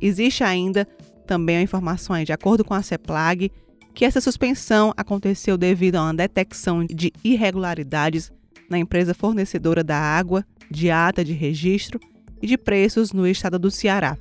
Existe 0.00 0.44
ainda 0.44 0.86
também 1.26 1.56
a 1.56 1.62
informação 1.62 2.22
de 2.24 2.32
acordo 2.32 2.64
com 2.64 2.74
a 2.74 2.82
CEPLAG, 2.82 3.50
que 3.94 4.04
essa 4.04 4.20
suspensão 4.20 4.92
aconteceu 4.96 5.58
devido 5.58 5.96
a 5.96 6.02
uma 6.02 6.14
detecção 6.14 6.84
de 6.84 7.12
irregularidades 7.22 8.32
na 8.70 8.78
empresa 8.78 9.14
fornecedora 9.14 9.82
da 9.82 9.96
água, 9.96 10.44
de 10.70 10.90
ata 10.90 11.24
de 11.24 11.32
registro 11.32 12.00
e 12.40 12.46
de 12.46 12.56
preços 12.56 13.12
no 13.12 13.26
estado 13.26 13.58
do 13.58 13.70
Ceará. 13.70 14.16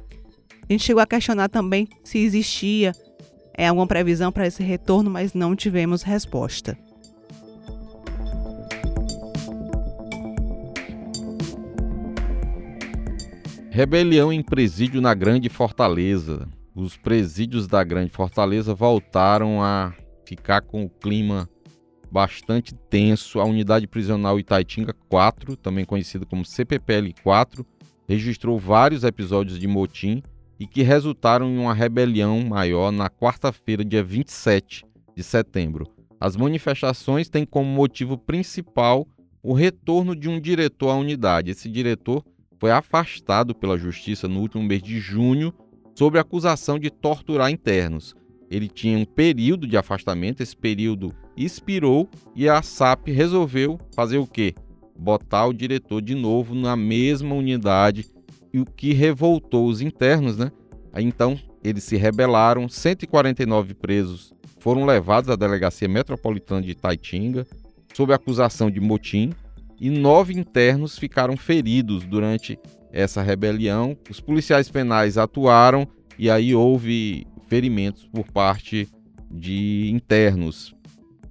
A 0.67 0.73
gente 0.73 0.83
chegou 0.83 1.01
a 1.01 1.07
questionar 1.07 1.49
também 1.49 1.87
se 2.03 2.17
existia 2.17 2.91
é, 3.53 3.67
alguma 3.67 3.87
previsão 3.87 4.31
para 4.31 4.47
esse 4.47 4.61
retorno, 4.61 5.09
mas 5.09 5.33
não 5.33 5.55
tivemos 5.55 6.03
resposta. 6.03 6.77
Rebelião 13.77 14.33
em 14.33 14.41
presídio 14.41 14.99
na 14.99 15.13
Grande 15.13 15.49
Fortaleza. 15.49 16.49
Os 16.73 16.97
presídios 16.97 17.67
da 17.67 17.83
Grande 17.83 18.09
Fortaleza 18.09 18.73
voltaram 18.73 19.61
a 19.61 19.93
ficar 20.25 20.61
com 20.61 20.83
o 20.83 20.89
clima 20.89 21.47
bastante 22.11 22.73
tenso. 22.73 23.39
A 23.39 23.45
unidade 23.45 23.85
prisional 23.85 24.39
Itaitinga 24.39 24.95
4, 25.07 25.55
também 25.55 25.85
conhecida 25.85 26.25
como 26.25 26.43
CPPL 26.43 27.13
4, 27.21 27.63
registrou 28.09 28.57
vários 28.57 29.03
episódios 29.03 29.59
de 29.59 29.67
motim 29.67 30.23
e 30.59 30.65
que 30.65 30.81
resultaram 30.81 31.47
em 31.47 31.59
uma 31.59 31.75
rebelião 31.75 32.41
maior 32.41 32.91
na 32.91 33.11
quarta-feira, 33.11 33.85
dia 33.85 34.03
27 34.03 34.85
de 35.15 35.21
setembro. 35.21 35.85
As 36.19 36.35
manifestações 36.35 37.29
têm 37.29 37.45
como 37.45 37.69
motivo 37.69 38.17
principal 38.17 39.07
o 39.43 39.53
retorno 39.53 40.15
de 40.15 40.27
um 40.27 40.41
diretor 40.41 40.89
à 40.89 40.95
unidade. 40.95 41.51
Esse 41.51 41.69
diretor 41.69 42.25
foi 42.59 42.71
afastado 42.71 43.53
pela 43.53 43.77
justiça 43.77 44.27
no 44.27 44.39
último 44.39 44.63
mês 44.63 44.81
de 44.81 44.99
junho 44.99 45.53
sob 45.95 46.17
acusação 46.19 46.77
de 46.77 46.89
torturar 46.89 47.51
internos. 47.51 48.15
Ele 48.49 48.67
tinha 48.67 48.97
um 48.97 49.05
período 49.05 49.67
de 49.67 49.77
afastamento, 49.77 50.41
esse 50.41 50.55
período 50.55 51.11
expirou 51.35 52.09
e 52.35 52.47
a 52.47 52.61
SAP 52.61 53.07
resolveu 53.07 53.79
fazer 53.93 54.17
o 54.17 54.27
quê? 54.27 54.55
Botar 54.97 55.45
o 55.45 55.53
diretor 55.53 56.01
de 56.01 56.15
novo 56.15 56.55
na 56.55 56.75
mesma 56.75 57.35
unidade, 57.35 58.07
e 58.53 58.59
o 58.59 58.65
que 58.65 58.93
revoltou 58.93 59.67
os 59.67 59.81
internos, 59.81 60.37
né? 60.37 60.51
Então, 60.97 61.39
eles 61.63 61.83
se 61.83 61.95
rebelaram, 61.95 62.67
149 62.67 63.73
presos 63.73 64.33
foram 64.59 64.85
levados 64.85 65.29
à 65.29 65.35
delegacia 65.35 65.87
metropolitana 65.87 66.61
de 66.61 66.73
Taitinga 66.73 67.45
sob 67.93 68.13
acusação 68.13 68.71
de 68.71 68.79
motim 68.79 69.31
e 69.79 69.89
nove 69.89 70.33
internos 70.33 70.97
ficaram 70.97 71.37
feridos 71.37 72.05
durante 72.05 72.59
essa 72.91 73.21
rebelião. 73.21 73.97
Os 74.09 74.19
policiais 74.19 74.69
penais 74.69 75.17
atuaram 75.17 75.87
e 76.17 76.29
aí 76.29 76.55
houve 76.55 77.27
ferimentos 77.47 78.05
por 78.07 78.31
parte 78.31 78.87
de 79.29 79.89
internos. 79.93 80.75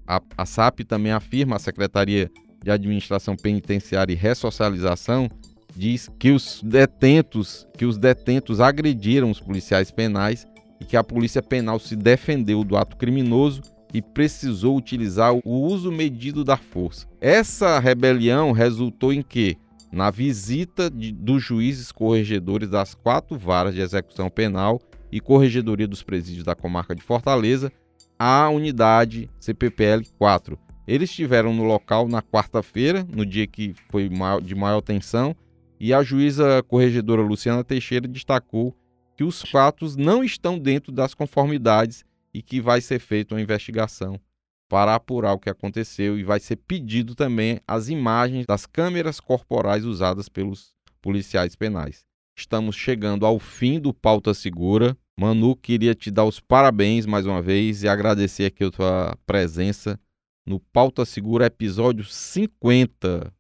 A, 0.07 0.21
a 0.37 0.47
SAP 0.47 0.81
também 0.81 1.13
afirma, 1.13 1.57
a 1.57 1.61
Secretaria 1.61 2.31
de 2.63 2.71
Administração 2.71 3.37
Penitenciária 3.37 4.13
e 4.13 4.17
Ressocialização 4.17 5.29
diz 5.75 6.09
que 6.19 6.31
os 6.31 6.63
detentos, 6.65 7.67
que 7.77 7.85
os 7.85 7.99
detentos 7.99 8.61
agrediram 8.61 9.31
os 9.31 9.41
policiais 9.41 9.91
penais 9.91 10.47
e 10.81 10.85
que 10.85 10.97
a 10.97 11.05
Polícia 11.05 11.43
Penal 11.43 11.79
se 11.79 11.97
defendeu 11.97 12.65
do 12.65 12.77
ato 12.77 12.97
criminoso 12.97 13.63
e 13.93 14.03
precisou 14.03 14.77
utilizar 14.77 15.35
o 15.35 15.43
uso 15.45 15.91
medido 15.91 16.45
da 16.45 16.57
força. 16.57 17.07
Essa 17.21 17.79
rebelião 17.79 18.53
resultou 18.53 19.13
em 19.13 19.23
que, 19.23 19.57
na 19.93 20.11
visita 20.11 20.91
de, 20.91 21.13
dos 21.13 21.43
juízes 21.43 21.93
corregedores 21.93 22.69
das 22.69 22.95
quatro 22.95 23.39
varas 23.39 23.75
de 23.75 23.81
execução 23.81 24.29
penal 24.29 24.81
e 25.11 25.21
corregedoria 25.21 25.87
dos 25.87 26.03
presídios 26.03 26.45
da 26.45 26.55
comarca 26.55 26.95
de 26.95 27.03
Fortaleza, 27.03 27.73
à 28.19 28.49
unidade 28.49 29.31
CPPL 29.39 30.03
4. 30.19 30.59
Eles 30.87 31.11
estiveram 31.11 31.53
no 31.53 31.65
local 31.65 32.07
na 32.09 32.23
quarta-feira, 32.23 33.07
no 33.13 33.27
dia 33.27 33.47
que 33.47 33.75
foi 33.91 34.09
de 34.43 34.55
maior 34.55 34.81
tensão, 34.81 35.35
e 35.79 35.93
a 35.93 36.03
juíza 36.03 36.63
corregedora 36.69 37.23
Luciana 37.23 37.65
Teixeira 37.65 38.09
destacou 38.09 38.75
que 39.17 39.25
os 39.25 39.43
fatos 39.43 39.97
não 39.97 40.23
estão 40.23 40.59
dentro 40.59 40.93
das 40.93 41.15
conformidades 41.15 42.05
e 42.37 42.43
que 42.43 42.61
vai 42.61 42.83
ser 42.83 42.99
feita 42.99 43.35
uma 43.35 43.41
investigação 43.41 44.21
para 44.69 44.95
apurar 44.95 45.33
o 45.33 45.39
que 45.39 45.49
aconteceu 45.49 46.19
e 46.19 46.23
vai 46.23 46.39
ser 46.39 46.57
pedido 46.57 47.15
também 47.15 47.61
as 47.67 47.89
imagens 47.89 48.45
das 48.45 48.67
câmeras 48.67 49.19
corporais 49.19 49.87
usadas 49.87 50.29
pelos 50.29 50.75
policiais 51.01 51.57
penais. 51.57 52.05
Estamos 52.37 52.77
chegando 52.77 53.25
ao 53.25 53.39
fim 53.39 53.81
do 53.81 53.95
Pauta 53.95 54.35
Segura. 54.35 54.95
Manu, 55.19 55.57
queria 55.57 55.95
te 55.95 56.11
dar 56.11 56.27
os 56.27 56.39
parabéns 56.39 57.07
mais 57.07 57.25
uma 57.25 57.41
vez 57.41 57.83
e 57.83 57.89
agradecer 57.89 58.45
aqui 58.45 58.65
a 58.65 58.71
tua 58.71 59.19
presença 59.25 59.99
no 60.45 60.61
Pauta 60.61 61.07
Segura 61.07 61.47
episódio 61.47 62.05
50. 62.05 63.33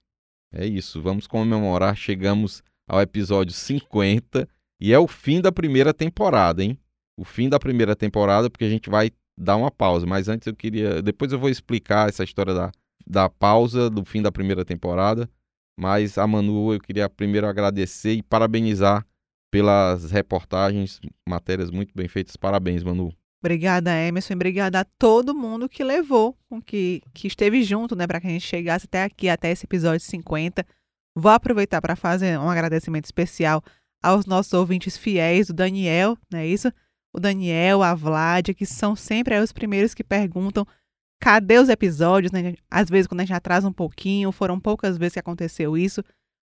É 0.54 0.64
isso, 0.64 1.02
vamos 1.02 1.26
comemorar, 1.26 1.94
chegamos 1.94 2.62
ao 2.88 3.02
episódio 3.02 3.52
50 3.52 4.48
e 4.80 4.90
é 4.90 4.98
o 4.98 5.06
fim 5.06 5.42
da 5.42 5.52
primeira 5.52 5.92
temporada, 5.92 6.64
hein? 6.64 6.78
O 7.16 7.24
fim 7.24 7.48
da 7.48 7.58
primeira 7.58 7.96
temporada, 7.96 8.50
porque 8.50 8.64
a 8.64 8.68
gente 8.70 8.90
vai 8.90 9.10
dar 9.36 9.56
uma 9.56 9.70
pausa. 9.70 10.06
Mas 10.06 10.28
antes 10.28 10.46
eu 10.46 10.54
queria. 10.54 11.02
Depois 11.02 11.32
eu 11.32 11.38
vou 11.38 11.48
explicar 11.48 12.08
essa 12.08 12.24
história 12.24 12.54
da, 12.54 12.70
da 13.06 13.28
pausa 13.28 13.88
do 13.88 14.04
fim 14.04 14.22
da 14.22 14.32
primeira 14.32 14.64
temporada. 14.64 15.28
Mas 15.78 16.16
a 16.16 16.26
Manu, 16.26 16.72
eu 16.72 16.80
queria 16.80 17.08
primeiro 17.08 17.46
agradecer 17.46 18.12
e 18.12 18.22
parabenizar 18.22 19.06
pelas 19.50 20.10
reportagens, 20.10 21.00
matérias 21.28 21.70
muito 21.70 21.92
bem 21.94 22.08
feitas. 22.08 22.36
Parabéns, 22.36 22.82
Manu. 22.82 23.12
Obrigada, 23.42 23.94
Emerson. 23.94 24.34
Obrigada 24.34 24.80
a 24.80 24.84
todo 24.98 25.34
mundo 25.34 25.68
que 25.68 25.84
levou, 25.84 26.36
que, 26.64 27.02
que 27.14 27.28
esteve 27.28 27.62
junto, 27.62 27.94
né, 27.94 28.06
para 28.06 28.20
que 28.20 28.26
a 28.26 28.30
gente 28.30 28.46
chegasse 28.46 28.86
até 28.86 29.04
aqui, 29.04 29.28
até 29.28 29.50
esse 29.50 29.66
episódio 29.66 30.00
50. 30.00 30.66
Vou 31.14 31.30
aproveitar 31.30 31.80
para 31.80 31.94
fazer 31.94 32.38
um 32.38 32.50
agradecimento 32.50 33.04
especial 33.04 33.62
aos 34.02 34.26
nossos 34.26 34.52
ouvintes 34.52 34.96
fiéis, 34.96 35.48
o 35.48 35.54
Daniel, 35.54 36.18
não 36.30 36.38
é 36.38 36.46
isso? 36.46 36.72
O 37.16 37.20
Daniel, 37.20 37.82
a 37.82 37.94
Vladia, 37.94 38.54
que 38.54 38.66
são 38.66 38.94
sempre 38.94 39.38
os 39.40 39.52
primeiros 39.52 39.94
que 39.94 40.04
perguntam 40.04 40.66
cadê 41.18 41.58
os 41.58 41.70
episódios, 41.70 42.30
né? 42.30 42.54
Às 42.70 42.90
vezes 42.90 43.06
quando 43.06 43.20
a 43.20 43.24
gente 43.24 43.32
atrasa 43.32 43.66
um 43.66 43.72
pouquinho, 43.72 44.30
foram 44.30 44.60
poucas 44.60 44.98
vezes 44.98 45.14
que 45.14 45.18
aconteceu 45.18 45.76
isso, 45.76 46.04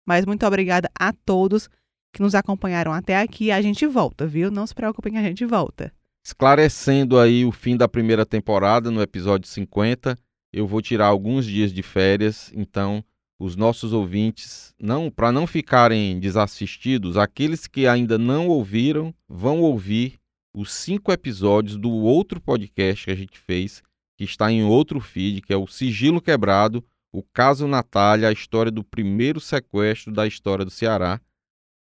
mas 0.07 0.27
muito 0.27 0.47
obrigada 0.47 0.91
a 0.99 1.13
todos 1.13 1.69
que 2.13 2.21
nos 2.21 2.35
acompanharam 2.35 2.93
até 2.93 3.19
aqui. 3.19 3.51
A 3.51 3.63
gente 3.63 3.87
volta, 3.87 4.27
viu? 4.27 4.51
Não 4.51 4.67
se 4.67 4.75
preocupem, 4.75 5.17
a 5.17 5.23
gente 5.23 5.45
volta. 5.47 5.93
Esclarecendo 6.23 7.19
aí 7.19 7.47
o 7.47 7.53
fim 7.53 7.77
da 7.77 7.89
primeira 7.89 8.27
temporada, 8.27 8.91
no 8.91 9.01
episódio 9.01 9.49
50, 9.49 10.19
eu 10.53 10.67
vou 10.67 10.83
tirar 10.83 11.07
alguns 11.07 11.47
dias 11.47 11.73
de 11.73 11.83
férias, 11.83 12.51
então 12.55 13.03
os 13.41 13.57
nossos 13.57 13.93
ouvintes, 13.93 14.75
não 14.79 15.11
para 15.11 15.33
não 15.33 15.47
ficarem 15.47 16.19
desassistidos, 16.21 17.17
aqueles 17.17 17.67
que 17.67 17.87
ainda 17.87 18.19
não 18.19 18.49
ouviram, 18.49 19.15
vão 19.29 19.61
ouvir 19.61 20.18
os 20.61 20.73
cinco 20.73 21.13
episódios 21.13 21.77
do 21.77 21.89
outro 21.89 22.41
podcast 22.41 23.05
que 23.05 23.13
a 23.13 23.15
gente 23.15 23.39
fez, 23.39 23.81
que 24.17 24.25
está 24.25 24.51
em 24.51 24.65
outro 24.65 24.99
feed, 24.99 25.41
que 25.41 25.53
é 25.53 25.57
o 25.57 25.69
Sigilo 25.69 26.21
Quebrado, 26.21 26.85
o 27.13 27.23
caso 27.23 27.69
Natália, 27.69 28.29
a 28.29 28.33
história 28.33 28.73
do 28.73 28.83
primeiro 28.83 29.39
sequestro 29.39 30.13
da 30.13 30.27
história 30.27 30.65
do 30.65 30.71
Ceará. 30.73 31.21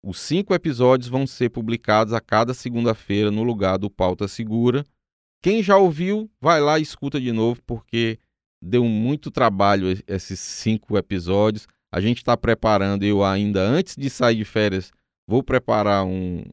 Os 0.04 0.20
cinco 0.20 0.54
episódios 0.54 1.08
vão 1.08 1.26
ser 1.26 1.52
publicados 1.52 2.12
a 2.14 2.20
cada 2.20 2.54
segunda-feira 2.54 3.32
no 3.32 3.44
lugar 3.44 3.78
do 3.78 3.90
Pauta 3.90 4.28
Segura. 4.28 4.86
Quem 5.42 5.64
já 5.64 5.78
ouviu, 5.78 6.30
vai 6.42 6.60
lá 6.60 6.78
e 6.80 6.82
escuta 6.82 7.18
de 7.18 7.32
novo, 7.32 7.62
porque 7.66 8.20
deu 8.62 8.84
muito 8.84 9.32
trabalho 9.32 9.88
esses 10.06 10.38
cinco 10.38 10.98
episódios. 10.98 11.66
A 11.94 12.02
gente 12.02 12.18
está 12.18 12.36
preparando, 12.36 13.04
eu 13.04 13.24
ainda 13.24 13.62
antes 13.62 13.96
de 13.96 14.10
sair 14.10 14.36
de 14.36 14.44
férias, 14.44 14.92
vou 15.26 15.42
preparar 15.42 16.04
um, 16.06 16.44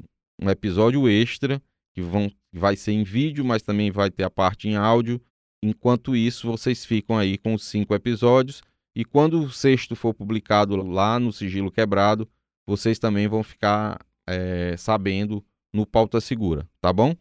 um 0.41 0.49
episódio 0.49 1.09
extra 1.09 1.61
que 1.97 2.03
vão, 2.03 2.31
vai 2.53 2.77
ser 2.77 2.93
em 2.93 3.03
vídeo, 3.03 3.43
mas 3.43 3.63
também 3.63 3.91
vai 3.91 4.11
ter 4.11 4.23
a 4.23 4.29
parte 4.29 4.69
em 4.69 4.77
áudio. 4.77 5.19
Enquanto 5.63 6.15
isso, 6.15 6.47
vocês 6.47 6.85
ficam 6.85 7.17
aí 7.17 7.39
com 7.39 7.55
os 7.55 7.65
cinco 7.65 7.95
episódios. 7.95 8.63
E 8.95 9.03
quando 9.03 9.45
o 9.45 9.51
sexto 9.51 9.97
for 9.97 10.13
publicado 10.13 10.77
lá 10.77 11.19
no 11.19 11.33
Sigilo 11.33 11.71
Quebrado, 11.71 12.29
vocês 12.67 12.99
também 12.99 13.27
vão 13.27 13.43
ficar 13.43 13.99
é, 14.29 14.77
sabendo 14.77 15.43
no 15.73 15.87
Pauta 15.87 16.21
Segura, 16.21 16.69
tá 16.83 16.93
bom? 16.93 17.17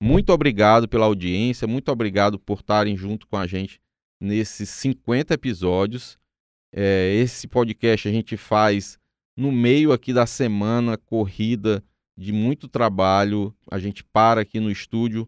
Muito 0.00 0.32
obrigado 0.32 0.88
pela 0.88 1.06
audiência, 1.06 1.66
muito 1.66 1.90
obrigado 1.90 2.38
por 2.38 2.60
estarem 2.60 2.96
junto 2.96 3.26
com 3.26 3.36
a 3.36 3.48
gente 3.48 3.80
nesses 4.20 4.68
50 4.70 5.34
episódios. 5.34 6.16
É, 6.72 7.12
esse 7.16 7.48
podcast 7.48 8.08
a 8.08 8.12
gente 8.12 8.36
faz 8.36 8.96
no 9.36 9.50
meio 9.50 9.92
aqui 9.92 10.12
da 10.12 10.24
semana 10.24 10.96
corrida 10.96 11.82
de 12.20 12.32
muito 12.32 12.68
trabalho. 12.68 13.56
A 13.70 13.78
gente 13.78 14.04
para 14.04 14.42
aqui 14.42 14.60
no 14.60 14.70
estúdio, 14.70 15.26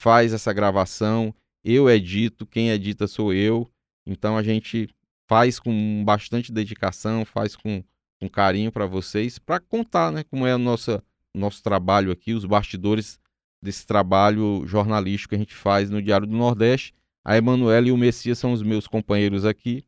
faz 0.00 0.32
essa 0.32 0.52
gravação, 0.52 1.34
eu 1.64 1.90
edito, 1.90 2.46
quem 2.46 2.70
edita 2.70 3.08
sou 3.08 3.34
eu. 3.34 3.68
Então 4.06 4.36
a 4.36 4.42
gente 4.42 4.88
faz 5.28 5.58
com 5.58 6.04
bastante 6.04 6.52
dedicação, 6.52 7.24
faz 7.24 7.56
com, 7.56 7.82
com 8.20 8.28
carinho 8.28 8.70
para 8.70 8.86
vocês, 8.86 9.40
para 9.40 9.58
contar 9.58 10.12
né, 10.12 10.22
como 10.22 10.46
é 10.46 10.54
o 10.54 10.58
nosso, 10.58 11.02
nosso 11.34 11.62
trabalho 11.64 12.12
aqui, 12.12 12.32
os 12.32 12.44
bastidores 12.44 13.18
desse 13.60 13.84
trabalho 13.84 14.64
jornalístico 14.66 15.30
que 15.30 15.34
a 15.34 15.38
gente 15.38 15.54
faz 15.54 15.90
no 15.90 16.00
Diário 16.00 16.28
do 16.28 16.36
Nordeste. 16.36 16.94
A 17.24 17.36
Emanuela 17.36 17.88
e 17.88 17.92
o 17.92 17.96
Messias 17.96 18.38
são 18.38 18.52
os 18.52 18.62
meus 18.62 18.86
companheiros 18.86 19.44
aqui. 19.44 19.84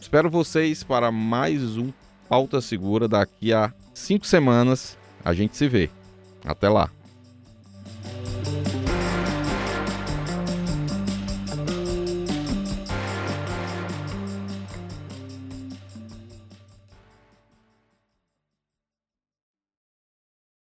Espero 0.00 0.28
vocês 0.28 0.82
para 0.82 1.12
mais 1.12 1.76
um 1.76 1.92
Pauta 2.28 2.60
Segura 2.60 3.06
daqui 3.06 3.52
a 3.52 3.72
cinco 3.94 4.26
semanas. 4.26 4.98
A 5.24 5.32
gente 5.32 5.56
se 5.56 5.68
vê. 5.68 5.90
Até 6.44 6.68
lá. 6.68 6.90